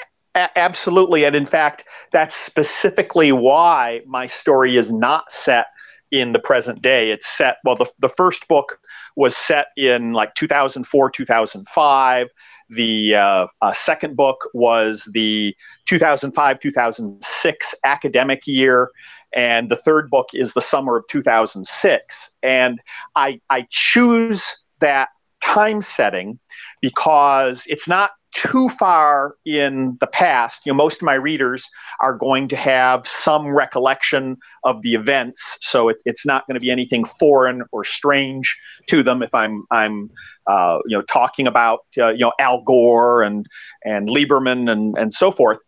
[0.56, 1.24] absolutely.
[1.24, 5.66] And in fact, that's specifically why my story is not set
[6.10, 7.10] in the present day.
[7.10, 8.78] It's set, well, the, the first book
[9.16, 12.28] was set in like 2004, 2005.
[12.68, 18.90] The uh, uh, second book was the 2005, 2006 academic year.
[19.34, 22.30] And the third book is the summer of 2006.
[22.42, 22.80] And
[23.14, 25.08] I, I choose that
[25.42, 26.38] time setting
[26.80, 31.66] because it's not too far in the past, you know, most of my readers
[32.00, 36.60] are going to have some recollection of the events, so it, it's not going to
[36.60, 38.54] be anything foreign or strange
[38.88, 40.10] to them if I'm I'm
[40.46, 43.46] uh, you know talking about uh, you know Al Gore and
[43.86, 45.58] and Lieberman and and so forth.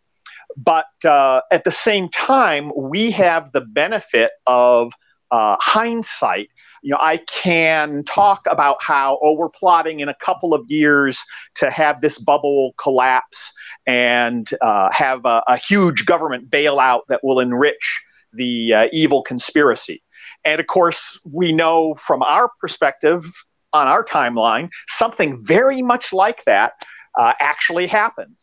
[0.55, 4.93] But uh, at the same time, we have the benefit of
[5.31, 6.49] uh, hindsight
[6.81, 11.23] you know, I can talk about how, oh, we're plotting in a couple of years
[11.55, 13.51] to have this bubble collapse
[13.85, 18.01] and uh, have a, a, huge government bailout that will enrich
[18.33, 20.03] the uh, evil conspiracy.
[20.45, 23.23] And of course, we know from our perspective,
[23.73, 26.73] on our timeline, something very much like that
[27.17, 28.35] uh, actually happened.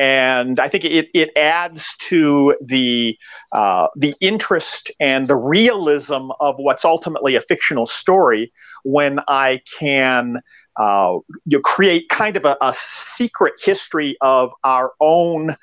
[0.00, 3.18] And I think it, it adds to the
[3.52, 8.50] uh, the interest and the realism of what's ultimately a fictional story
[8.82, 10.40] when I can
[10.78, 15.54] uh, you create kind of a, a, secret history of our own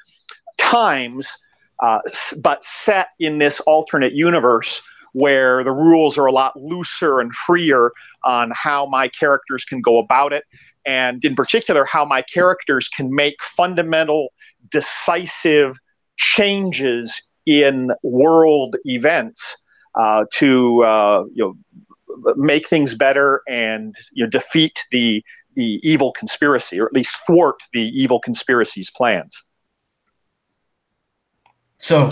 [0.58, 1.36] times,
[1.80, 2.00] uh,
[2.44, 4.84] but set in this alternate universe
[5.14, 7.92] where the rules are a lot looser and freer
[8.24, 10.44] on how my characters can go about it,
[10.88, 14.30] and in particular, how my characters can make fundamental,
[14.72, 15.78] decisive
[16.16, 19.64] changes in world events
[19.96, 25.24] uh, to uh, you know make things better and you know defeat the
[25.56, 29.44] the evil conspiracy, or at least thwart the evil conspiracy's plans.
[31.78, 32.12] So,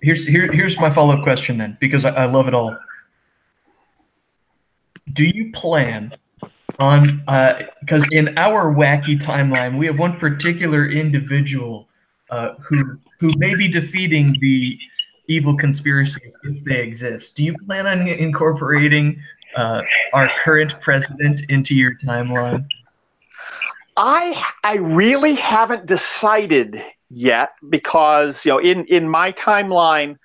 [0.00, 2.76] here's here, here's my follow up question then, because I, I love it all.
[5.12, 6.14] Do you plan
[6.78, 11.88] on uh because uh, in our wacky timeline we have one particular individual
[12.30, 14.78] uh, who who may be defeating the
[15.28, 17.36] evil conspiracies if they exist.
[17.36, 19.20] Do you plan on incorporating
[19.56, 22.66] uh, our current president into your timeline?
[23.96, 30.18] I I really haven't decided yet because you know in in my timeline,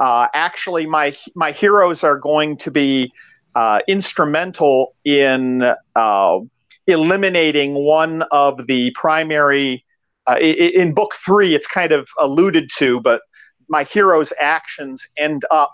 [0.00, 3.12] uh, actually my my heroes are going to be
[3.54, 5.62] uh, instrumental in
[5.96, 6.38] uh,
[6.86, 9.84] eliminating one of the primary.
[10.26, 13.22] Uh, in, book three, it's kind of alluded to, but
[13.68, 15.72] my hero's actions end up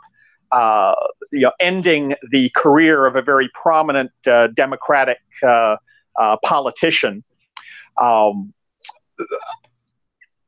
[0.53, 0.95] uh,
[1.31, 5.77] you know, ending the career of a very prominent uh, Democratic uh,
[6.19, 7.23] uh, politician.
[8.01, 8.53] Um,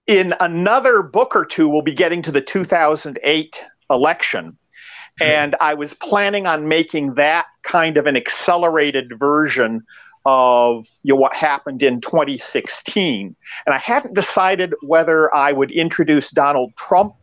[0.07, 4.57] in another book or two, we'll be getting to the 2008 election.
[5.21, 9.85] And I was planning on making that kind of an accelerated version
[10.27, 13.35] of you know, what happened in 2016.
[13.67, 17.15] And I hadn't decided whether I would introduce Donald Trump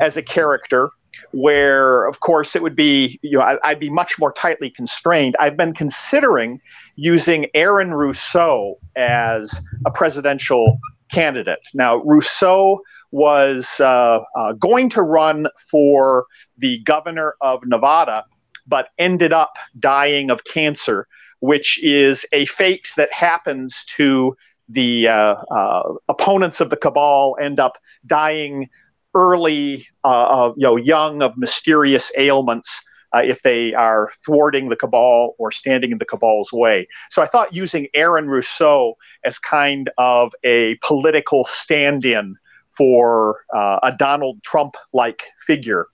[0.00, 0.90] as a character
[1.32, 5.34] where of course it would be you know I, would be much more tightly constrained
[5.40, 6.60] i've been considering
[6.96, 10.78] using aaron russo as a presidential
[11.10, 12.80] candidate now russo
[13.16, 16.26] was uh, uh, going to run for
[16.58, 18.24] the governor of nevada
[18.66, 21.06] but ended up dying of cancer
[21.40, 24.36] which is a fate that happens to
[24.68, 28.68] the uh, uh opponents of the cabal end up dying
[29.16, 32.82] early, uh, you know, young of mysterious ailments
[33.14, 36.86] uh, if they are thwarting the cabal or standing in the cabal's way.
[37.10, 38.94] So I thought using Aaron Russo
[39.24, 42.36] as kind of a political stand-in
[42.76, 45.88] for uh, a Donald Trump-like figure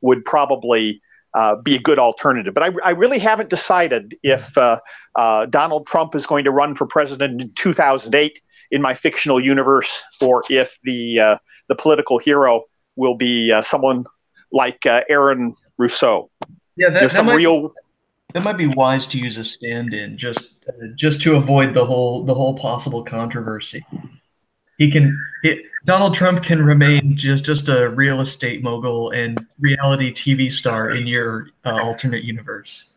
[0.00, 1.00] would probably
[1.34, 2.54] uh, be a good alternative.
[2.54, 4.78] But I, I, really haven't decided if uh,
[5.16, 10.02] uh, Donald Trump is going to run for president in 2008 in my fictional universe,
[10.20, 11.36] or if the uh,
[11.68, 12.64] the political hero
[12.96, 14.04] will be uh, someone
[14.52, 16.30] like uh, Aaron Russo.
[16.76, 17.72] Yeah, that, some that real.
[18.32, 22.24] That might be wise to use a stand-in just uh, just to avoid the whole
[22.24, 23.84] the whole possible controversy.
[24.78, 25.16] He can
[25.84, 31.06] Donald Trump can remain just just a real estate mogul and reality TV star in
[31.06, 32.92] your uh, alternate universe.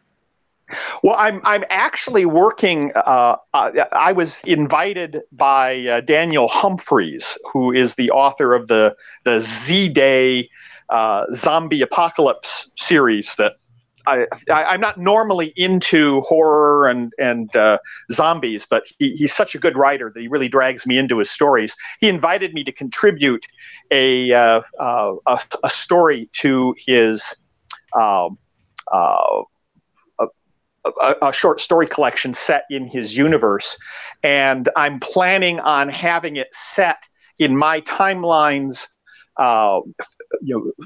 [1.04, 2.92] Well, I'm I'm actually working.
[2.96, 8.96] Uh, uh, I was invited by uh, Daniel Humphreys, who is the author of the
[9.24, 10.50] the Z Day
[10.90, 13.36] uh, zombie apocalypse series.
[13.36, 13.54] That
[14.08, 17.78] I, I am not normally into horror and and uh,
[18.12, 21.30] zombies, but he, he's such a good writer that he really drags me into his
[21.30, 21.76] stories.
[22.00, 23.46] He invited me to contribute
[23.92, 27.36] a uh, a, a, story to his.
[27.98, 28.38] Um,
[31.02, 33.78] a, a, short story collection set in his universe.
[34.24, 37.04] And I'm planning on having it set
[37.40, 38.88] in my timelines,
[39.38, 39.82] uh,
[40.42, 40.86] you know,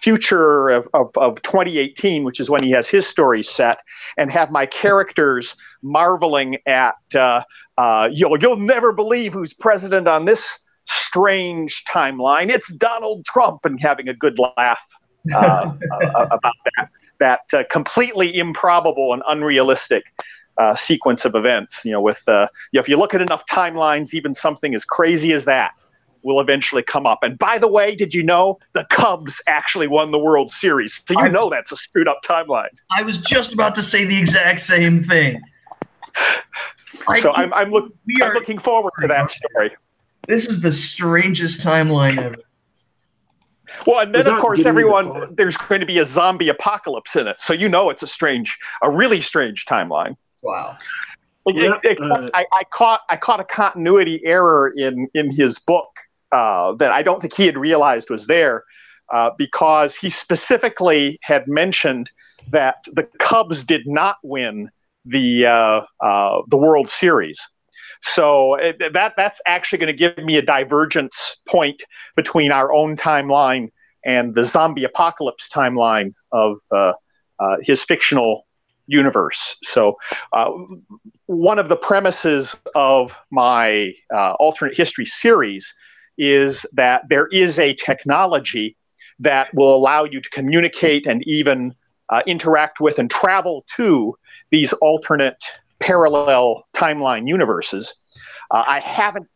[0.00, 3.78] future of, of, of 2018, which is when he has his story set,
[4.16, 7.42] and have my characters marveling at, uh,
[7.78, 12.50] uh, you'll, you'll never believe who's president on this strange timeline.
[12.50, 14.84] It's Donald Trump, and having a good laugh
[15.34, 16.88] uh, uh about that
[17.18, 20.04] that uh, completely improbable and unrealistic
[20.56, 21.84] uh, sequence of events.
[21.84, 24.84] You know, with uh, you know, if you look at enough timelines, even something as
[24.84, 25.72] crazy as that
[26.22, 27.20] will eventually come up.
[27.22, 31.02] And by the way, did you know the Cubs actually won the World Series?
[31.06, 32.68] So you know that's a screwed up timeline.
[32.96, 35.40] I was just about to say the exact same thing.
[37.16, 37.92] so I'm, I'm, look,
[38.22, 39.70] I'm looking forward to that story.
[40.26, 42.36] This is the strangest timeline ever.
[43.86, 47.40] Well, and then of course everyone there's going to be a zombie apocalypse in it,
[47.40, 50.16] so you know it's a strange, a really strange timeline.
[50.42, 50.76] Wow.
[51.46, 55.88] Yeah, uh, I, I, caught I caught a continuity error in in his book
[56.32, 58.64] uh, that I don't think he had realized was there
[59.12, 62.10] uh, because he specifically had mentioned
[62.50, 64.70] that the Cubs did not win
[65.04, 67.48] the uh, uh, the World Series.
[68.02, 71.82] So it, that that's actually going to give me a divergence point
[72.16, 73.68] between our own timeline
[74.04, 76.92] and the zombie apocalypse timeline of uh,
[77.62, 78.46] his fictional
[78.86, 79.56] universe.
[79.62, 79.98] So
[80.32, 80.50] uh,
[81.26, 85.74] one of the premises of my uh, alternate history series
[86.20, 88.76] is that there is a technology
[89.18, 91.74] that will allow you to communicate and even
[92.10, 94.14] uh, interact with and travel to
[94.50, 95.42] these alternate
[95.78, 98.16] parallel timeline universes.
[98.50, 99.28] Uh, I haven't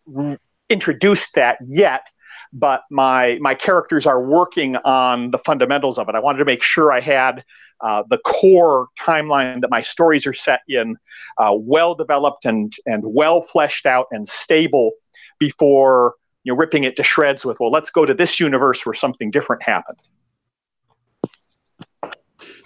[0.69, 2.07] introduced that yet,
[2.53, 6.15] but my my characters are working on the fundamentals of it.
[6.15, 7.45] I wanted to make sure I had
[7.81, 10.97] uh, the core timeline that my stories are set in
[11.39, 14.93] uh, well developed and and well fleshed out and stable
[15.39, 16.15] before
[16.45, 19.31] you know ripping it to shreds with well let's go to this universe where something
[19.31, 19.99] different happened.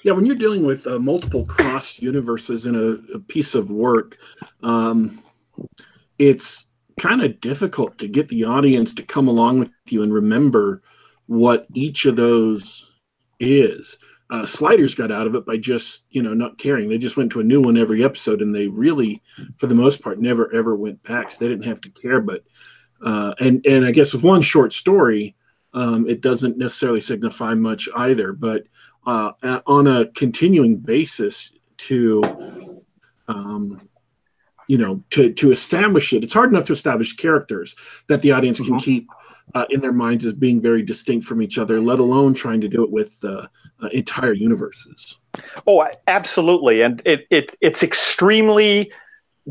[0.05, 4.17] Yeah, when you're dealing with uh, multiple cross universes in a, a piece of work,
[4.63, 5.23] um,
[6.19, 6.67] it's
[6.99, 10.83] kind of difficult to get the audience to come along with you and remember
[11.27, 12.93] what each of those
[13.41, 13.99] is.
[14.31, 16.89] Uh, Sliders got out of it by just you know not caring.
[16.89, 19.23] They just went to a new one every episode, and they really,
[19.57, 21.31] for the most part, never ever went back.
[21.31, 22.21] So they didn't have to care.
[22.21, 22.45] But
[23.05, 25.37] uh, and and I guess with one short story,
[25.75, 28.33] um, it doesn't necessarily signify much either.
[28.33, 28.65] But
[29.07, 29.33] uh,
[29.67, 32.83] on a continuing basis to
[33.29, 33.89] um,
[34.69, 37.75] you know to to establish it it's hard enough to establish characters
[38.07, 38.75] that the audience mm-hmm.
[38.75, 39.09] can keep
[39.55, 42.69] uh, in their minds as being very distinct from each other let alone trying to
[42.69, 43.47] do it with uh,
[43.83, 45.19] uh, entire universes
[45.67, 48.93] oh absolutely and it, it it's extremely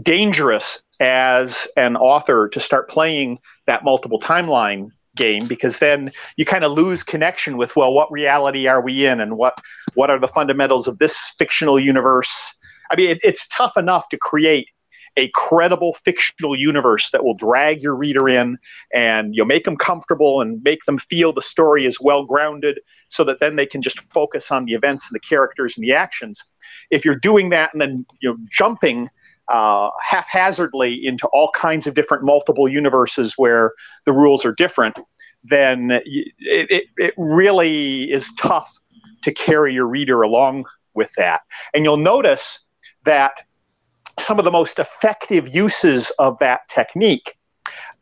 [0.01, 6.63] dangerous as an author to start playing that multiple timeline game because then you kind
[6.63, 9.59] of lose connection with well what reality are we in and what
[9.95, 12.55] what are the fundamentals of this fictional universe?
[12.91, 14.67] I mean it, it's tough enough to create
[15.17, 18.57] a credible fictional universe that will drag your reader in
[18.93, 22.79] and you know make them comfortable and make them feel the story is well grounded
[23.09, 25.93] so that then they can just focus on the events and the characters and the
[25.93, 26.43] actions.
[26.91, 29.09] If you're doing that and then you know jumping
[29.49, 33.73] uh, haphazardly into all kinds of different multiple universes where
[34.05, 34.97] the rules are different
[35.43, 38.79] then it, it, it really is tough
[39.23, 41.41] to carry your reader along with that.
[41.73, 42.69] And you'll notice
[43.05, 43.43] that
[44.19, 47.37] some of the most effective uses of that technique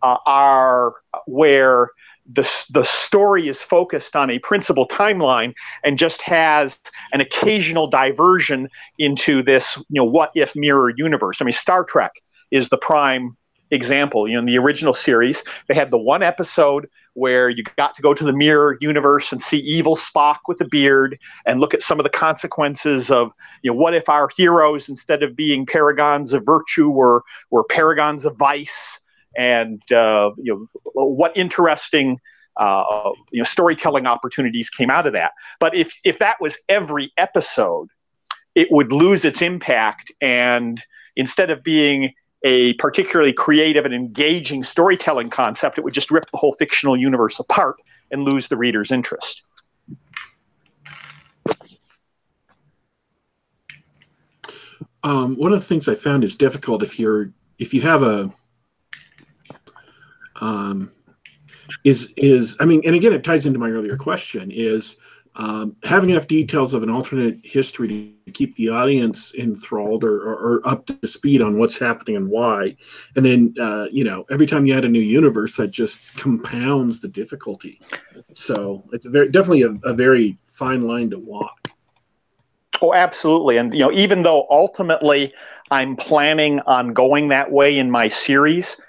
[0.01, 0.93] uh, are
[1.25, 1.89] where
[2.31, 5.53] the, the story is focused on a principal timeline
[5.83, 6.81] and just has
[7.13, 8.67] an occasional diversion
[8.97, 12.13] into this you know what if mirror universe i mean star trek
[12.51, 13.37] is the prime
[13.71, 17.95] example you know in the original series they had the one episode where you got
[17.95, 21.73] to go to the mirror universe and see evil Spock with a beard and look
[21.73, 23.31] at some of the consequences of,
[23.63, 28.25] you know, what if our heroes, instead of being paragons of virtue, were, were paragons
[28.25, 28.99] of vice?
[29.37, 32.19] And, uh, you know, what interesting,
[32.57, 35.31] uh, you know, storytelling opportunities came out of that.
[35.59, 37.89] But if, if that was every episode,
[38.55, 40.11] it would lose its impact.
[40.21, 40.81] And
[41.15, 42.13] instead of being
[42.43, 47.39] a particularly creative and engaging storytelling concept, it would just rip the whole fictional universe
[47.39, 47.75] apart
[48.11, 49.43] and lose the reader's interest.
[55.03, 58.33] Um, one of the things I found is difficult if you're if you have a
[60.41, 60.91] um,
[61.83, 64.97] is is I mean, and again, it ties into my earlier question is
[65.37, 70.35] um, having enough details of an alternate history to keep the audience enthralled or, or,
[70.35, 72.75] or, up to speed on what's happening and why.
[73.17, 77.01] And then, uh, you know, every time you add a new universe, that just compounds
[77.01, 77.81] the difficulty.
[78.33, 81.69] So it's very, definitely a, a very fine line to walk.
[82.81, 83.57] Oh, absolutely.
[83.57, 85.33] And, you know, even though ultimately
[85.69, 88.79] I'm planning on going that way in my series,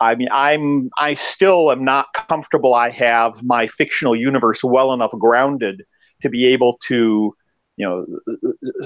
[0.00, 2.74] I mean, I'm I still am not comfortable.
[2.74, 5.84] I have my fictional universe well enough grounded
[6.22, 7.34] to be able to,
[7.76, 8.06] you know,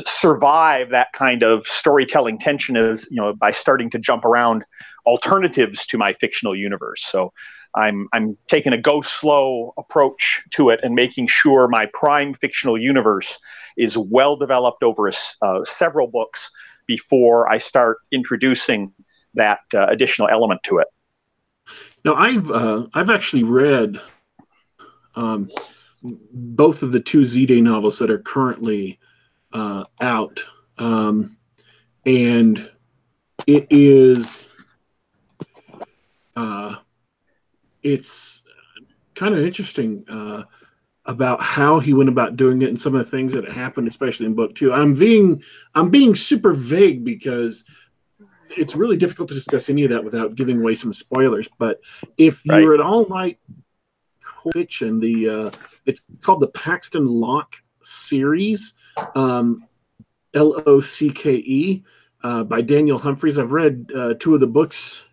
[0.05, 4.65] survive that kind of storytelling tension as you know by starting to jump around
[5.07, 7.05] alternatives to my fictional universe.
[7.05, 7.33] So.
[7.75, 12.79] I'm, I'm taking a go slow approach to it and making sure my prime fictional
[12.79, 13.39] universe
[13.77, 15.11] is well developed over
[15.43, 16.51] uh, several books
[16.87, 18.93] before I start introducing
[19.35, 20.89] that uh, additional element to it.
[22.09, 24.01] Now, I've uh, I've actually read
[25.15, 25.51] um,
[26.03, 28.99] both of the two Z Day novels that are currently
[29.53, 30.43] uh, out,
[30.79, 31.37] um,
[32.07, 32.71] and
[33.47, 34.49] it is
[36.35, 36.77] uh,
[37.83, 38.43] it's
[39.15, 40.45] kind of interesting uh,
[41.05, 44.25] about how he went about doing it and some of the things that happened, especially
[44.25, 44.73] in book two.
[44.73, 45.43] I'm being
[45.75, 47.65] I'm being super vague because
[48.57, 51.49] it's really difficult to discuss any of that without giving away some spoilers.
[51.59, 51.81] But
[52.17, 52.61] if right.
[52.61, 53.39] you're at all like
[54.53, 55.51] fiction, the uh,
[55.87, 58.75] it's called the Paxton Locke series,
[59.15, 59.67] um,
[60.35, 61.85] L O C K E,
[62.23, 63.39] uh, by Daniel Humphreys.
[63.39, 65.05] I've read uh, two of the books,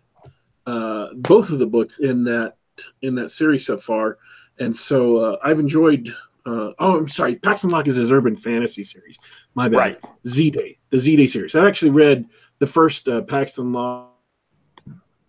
[0.66, 2.56] uh, both of the books in that
[3.02, 4.18] in that series so far,
[4.58, 6.14] and so uh, I've enjoyed.
[6.44, 7.34] Uh, oh, I'm sorry.
[7.34, 9.18] Paxton Locke is his urban fantasy series.
[9.56, 9.76] My bad.
[9.76, 10.00] Right.
[10.28, 11.56] Z Day, the Z Day series.
[11.56, 12.28] I've actually read
[12.58, 14.12] the first uh, Paxton Locke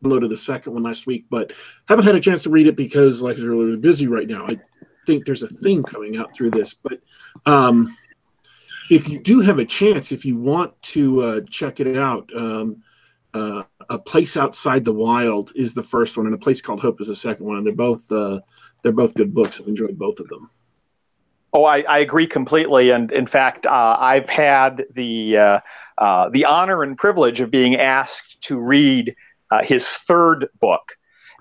[0.03, 1.53] downloaded the second one last week, but
[1.88, 4.45] haven't had a chance to read it because life is really, really busy right now.
[4.47, 4.59] I
[5.05, 6.99] think there's a thing coming out through this, but
[7.45, 7.97] um,
[8.89, 12.84] if you do have a chance, if you want to uh, check it out, um,
[13.34, 17.01] uh, a place outside the wild is the first one, and a place called Hope
[17.01, 18.39] is the second one, and they're both uh,
[18.84, 19.59] they're both good books.
[19.59, 20.49] I've enjoyed both of them.
[21.58, 25.60] Oh, I, I agree completely, and in fact, uh, I've had the uh,
[25.97, 29.16] uh, the honor and privilege of being asked to read
[29.49, 30.91] uh, his third book.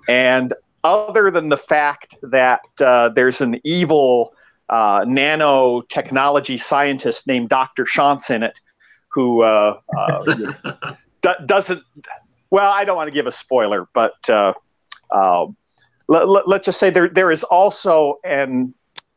[0.08, 0.54] And
[0.84, 4.32] other than the fact that uh, there's an evil
[4.70, 7.84] uh, nanotechnology scientist named Dr.
[7.84, 8.58] Schantz in it,
[9.08, 10.34] who uh, uh,
[11.20, 11.82] d- doesn't,
[12.48, 14.54] well, I don't want to give a spoiler, but uh,
[15.12, 15.58] um,
[16.08, 18.72] let, us just say there, there is also an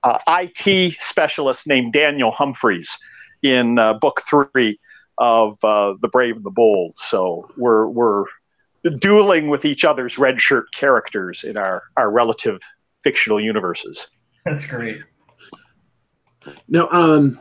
[0.06, 2.97] IT specialist named Daniel Humphreys
[3.41, 4.80] in book three
[5.18, 6.93] of The Brave and the Bold.
[6.97, 8.26] So we're, we're
[9.00, 12.60] dueling with each other's red shirt characters in our, our relative
[13.04, 14.08] fictional universes.
[14.45, 15.02] That's great.
[16.68, 17.39] Now, um,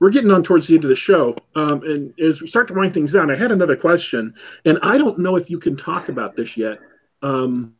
[0.00, 1.34] we're getting on towards the end of the show.
[1.56, 4.98] Um, and as we start to wind things down, I had another question, and I
[4.98, 6.78] don't know if you can talk about this yet.
[7.22, 7.74] Um,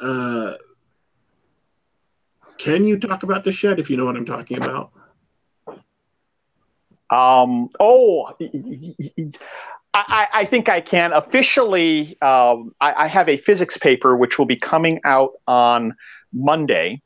[0.00, 0.54] uh,
[2.58, 4.90] can you talk about the shed if you know what I'm talking about?
[7.10, 8.34] Um, oh,
[9.94, 12.20] I, I, think I can officially.
[12.22, 15.94] Um, I, I, have a physics paper which will be coming out on
[16.32, 17.02] Monday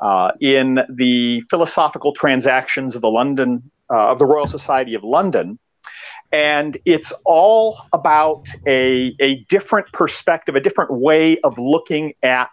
[0.00, 5.58] uh, in the Philosophical Transactions of the London uh, of the Royal Society of London,
[6.32, 12.50] and it's all about a a different perspective, a different way of looking at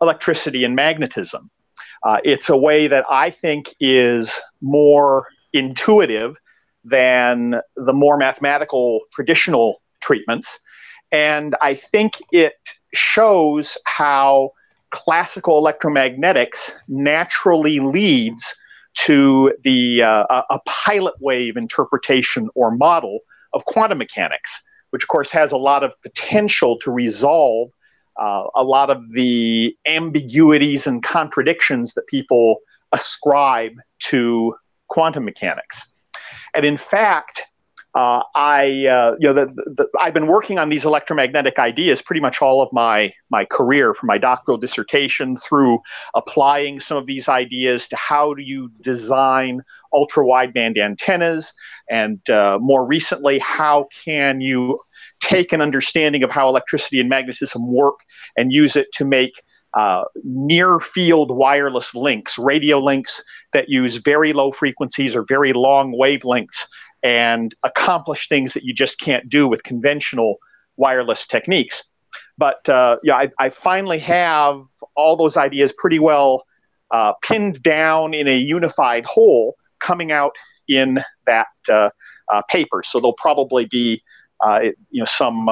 [0.00, 1.50] electricity and magnetism.
[2.06, 6.36] Uh, it's a way that I think is more intuitive
[6.84, 10.60] than the more mathematical traditional treatments.
[11.10, 12.54] And I think it
[12.94, 14.52] shows how
[14.90, 18.54] classical electromagnetics naturally leads
[18.98, 23.18] to the uh, a pilot wave interpretation or model
[23.52, 27.70] of quantum mechanics, which of course has a lot of potential to resolve
[28.18, 32.58] uh, a lot of the ambiguities and contradictions that people
[32.92, 34.54] ascribe to
[34.88, 35.90] quantum mechanics.
[36.54, 37.44] And in fact,
[37.96, 42.20] uh, I, uh, you know, the, the, I've been working on these electromagnetic ideas pretty
[42.20, 45.78] much all of my my career, from my doctoral dissertation through
[46.14, 49.62] applying some of these ideas to how do you design
[49.94, 51.54] ultra wideband antennas,
[51.88, 54.78] and uh, more recently, how can you
[55.20, 58.00] take an understanding of how electricity and magnetism work
[58.36, 59.42] and use it to make
[59.74, 65.92] uh, near field wireless links, radio links that use very low frequencies or very long
[65.92, 66.66] wavelengths
[67.02, 70.36] and accomplish things that you just can't do with conventional
[70.76, 71.84] wireless techniques.
[72.38, 74.62] But uh, yeah, I, I, finally have
[74.94, 76.44] all those ideas pretty well
[76.90, 80.32] uh, pinned down in a unified whole coming out
[80.68, 81.90] in that uh,
[82.32, 82.82] uh paper.
[82.82, 84.02] So they'll probably be
[84.40, 84.60] uh,
[84.90, 85.48] you know some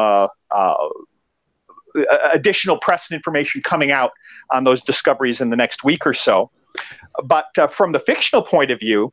[2.32, 4.12] additional press and information coming out
[4.50, 6.50] on those discoveries in the next week or so.
[7.24, 9.12] But uh, from the fictional point of view,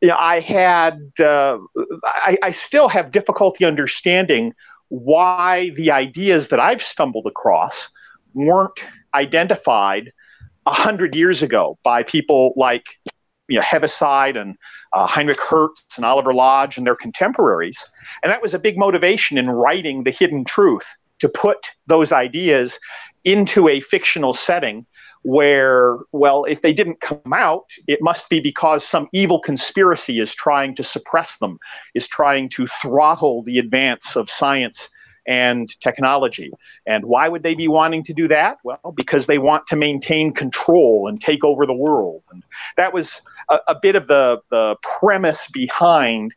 [0.00, 1.58] you know, I had, uh,
[2.04, 4.52] I, I still have difficulty understanding
[4.88, 7.88] why the ideas that I've stumbled across
[8.34, 8.84] weren't
[9.14, 10.12] identified
[10.66, 12.98] a hundred years ago by people like
[13.48, 14.56] you know Heaviside and
[14.92, 17.84] uh, Heinrich Hertz and Oliver Lodge and their contemporaries,
[18.22, 22.78] and that was a big motivation in writing the Hidden Truth to put those ideas
[23.24, 24.86] into a fictional setting
[25.22, 30.34] where, well, if they didn't come out, it must be because some evil conspiracy is
[30.34, 31.58] trying to suppress them,
[31.94, 34.88] is trying to throttle the advance of science
[35.26, 36.50] and technology.
[36.86, 38.58] And why would they be wanting to do that?
[38.64, 42.22] Well, because they want to maintain control and take over the world.
[42.30, 42.42] And
[42.76, 46.34] that was a, a bit of the, the premise behind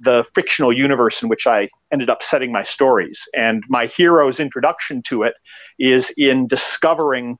[0.00, 3.28] the fictional universe in which I ended up setting my stories.
[3.34, 5.34] And my hero's introduction to it
[5.78, 7.38] is in discovering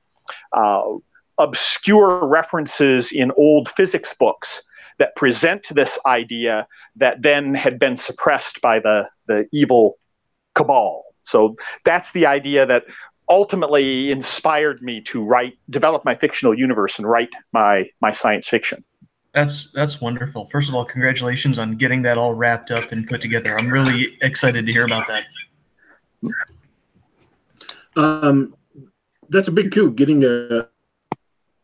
[0.51, 0.81] uh,
[1.37, 4.63] obscure references in old physics books
[4.97, 9.97] that present this idea that then had been suppressed by the, the evil
[10.55, 11.03] cabal.
[11.21, 12.85] So that's the idea that
[13.29, 18.83] ultimately inspired me to write, develop my fictional universe and write my, my science fiction.
[19.33, 20.47] That's that's wonderful.
[20.47, 23.59] First of all, congratulations on getting that all wrapped up and put together.
[23.59, 25.25] I'm really excited to hear about that.
[27.95, 28.55] Um,
[29.29, 29.91] that's a big coup.
[29.91, 30.67] Getting a,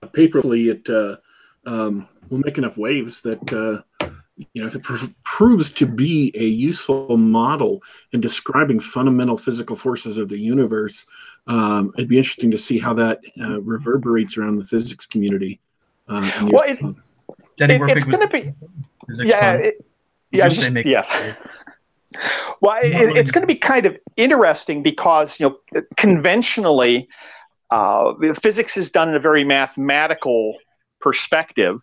[0.03, 1.17] a paperly it uh,
[1.65, 4.07] um, will make enough waves that uh,
[4.37, 7.81] you know if it pr- proves to be a useful model
[8.11, 11.05] in describing fundamental physical forces of the universe.
[11.47, 15.59] Um, it'd be interesting to see how that uh, reverberates around the physics community.
[16.07, 16.79] Uh, well, it,
[17.55, 18.53] Denny it, it's going to be
[19.23, 19.85] yeah, it,
[20.31, 21.35] yeah, just, yeah.
[22.61, 27.07] Well, it, it's going to be kind of interesting because you know conventionally,
[27.69, 30.55] uh, physics is done in a very mathematical
[30.99, 31.81] perspective,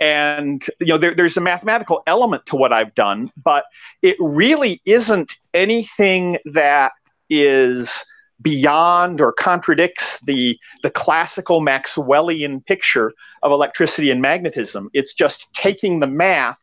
[0.00, 3.64] and you know there, there's a mathematical element to what I've done, but
[4.02, 6.92] it really isn't anything that
[7.30, 8.04] is
[8.40, 13.12] beyond or contradicts the the classical Maxwellian picture
[13.42, 14.90] of electricity and magnetism.
[14.92, 16.58] It's just taking the math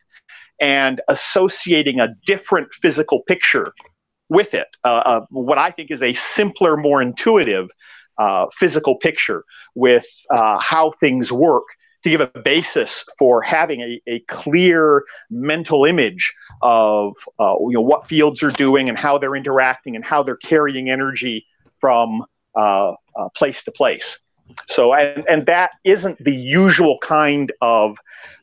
[0.59, 3.73] and associating a different physical picture
[4.29, 4.67] with it.
[4.83, 7.69] Uh, uh, what I think is a simpler, more intuitive
[8.17, 9.43] uh, physical picture
[9.75, 11.63] with uh, how things work
[12.03, 17.81] to give a basis for having a, a clear mental image of uh, you know
[17.81, 21.45] what fields are doing and how they're interacting and how they're carrying energy
[21.75, 22.25] from
[22.55, 24.19] uh, uh, place to place.
[24.67, 27.97] So, and, and that isn't the usual kind of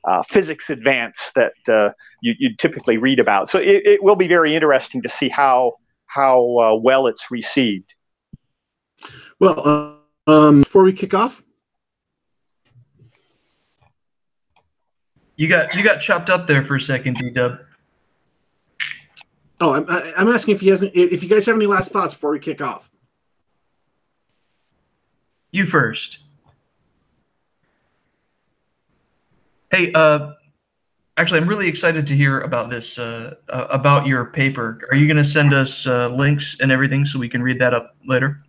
[0.04, 3.48] uh, physics advance that uh, you, you typically read about.
[3.48, 5.74] So, it, it, will be very interesting to see how
[6.06, 7.94] how uh, well it's received.
[9.40, 11.42] Well, um, before we kick off,
[15.36, 17.58] you got you got chopped up there for a second, D Dub.
[19.60, 20.92] Oh, I'm, I'm asking if he hasn't.
[20.94, 22.90] If you guys have any last thoughts before we kick off.
[25.50, 26.18] You first.
[29.70, 30.32] Hey, uh,
[31.16, 34.80] actually, I'm really excited to hear about this, uh, uh, about your paper.
[34.90, 37.74] Are you going to send us uh, links and everything so we can read that
[37.74, 38.42] up later?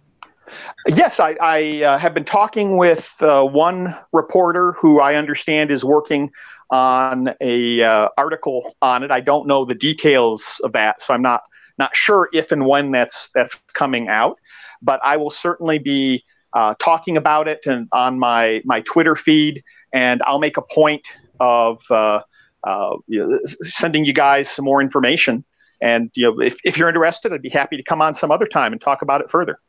[0.88, 5.84] Yes, I, I uh, have been talking with uh, one reporter who I understand is
[5.84, 6.32] working
[6.70, 9.12] on a uh, article on it.
[9.12, 11.43] I don't know the details of that, so I'm not
[11.78, 14.38] not sure if and when that's that's coming out.
[14.82, 16.24] But I will certainly be
[16.54, 21.06] uh, talking about it and on my my Twitter feed, and I'll make a point
[21.39, 22.22] of uh,
[22.64, 25.43] uh, you know, sending you guys some more information.
[25.82, 28.48] And you know, if, if you're interested, I'd be happy to come on some other
[28.48, 29.60] time and talk about it further.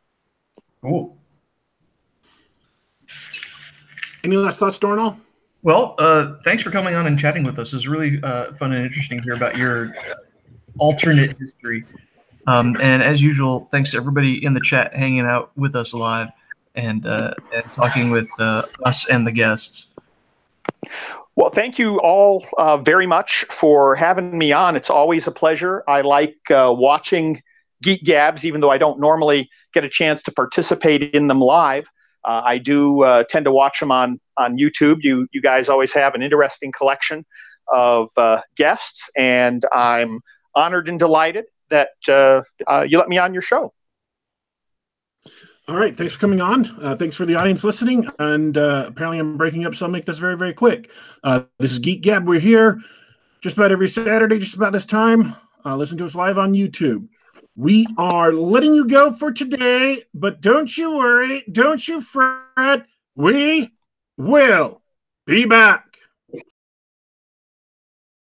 [0.83, 1.17] Cool.
[4.25, 5.19] Any last thoughts, Dornall?
[5.63, 7.73] Well, uh, thanks for coming on and chatting with us.
[7.73, 9.93] It's really uh, fun and interesting to hear about your
[10.79, 11.85] alternate history.
[12.47, 16.31] Um, and as usual, thanks to everybody in the chat hanging out with us live
[16.75, 19.87] and uh, and talking with uh, us and the guests.
[21.37, 24.77] Well, thank you all uh, very much for having me on.
[24.77, 25.85] It's always a pleasure.
[25.87, 27.43] I like uh, watching
[27.83, 29.51] Geek Gabs, even though I don't normally
[29.81, 31.89] get a chance to participate in them live.
[32.25, 34.99] Uh, I do uh, tend to watch them on on YouTube.
[35.03, 37.25] You you guys always have an interesting collection
[37.69, 38.09] of
[38.57, 40.21] guests, and I'm
[40.55, 43.73] honored and delighted that you let me on your show.
[45.69, 45.95] All right.
[45.95, 46.83] Thanks for coming on.
[46.83, 48.09] Uh, thanks for the audience listening.
[48.19, 50.91] And uh, apparently, I'm breaking up, so I'll make this very, very quick.
[51.23, 52.27] Uh, this is Geek Gab.
[52.27, 52.81] We're here
[53.43, 55.37] just about every Saturday, just about this time.
[55.67, 57.09] Uh, listen to us live on YouTube.
[57.59, 61.43] We are letting you go for today, but don't you worry.
[61.51, 62.87] Don't you fret.
[63.17, 63.73] We
[64.17, 64.81] will
[65.27, 65.88] be back.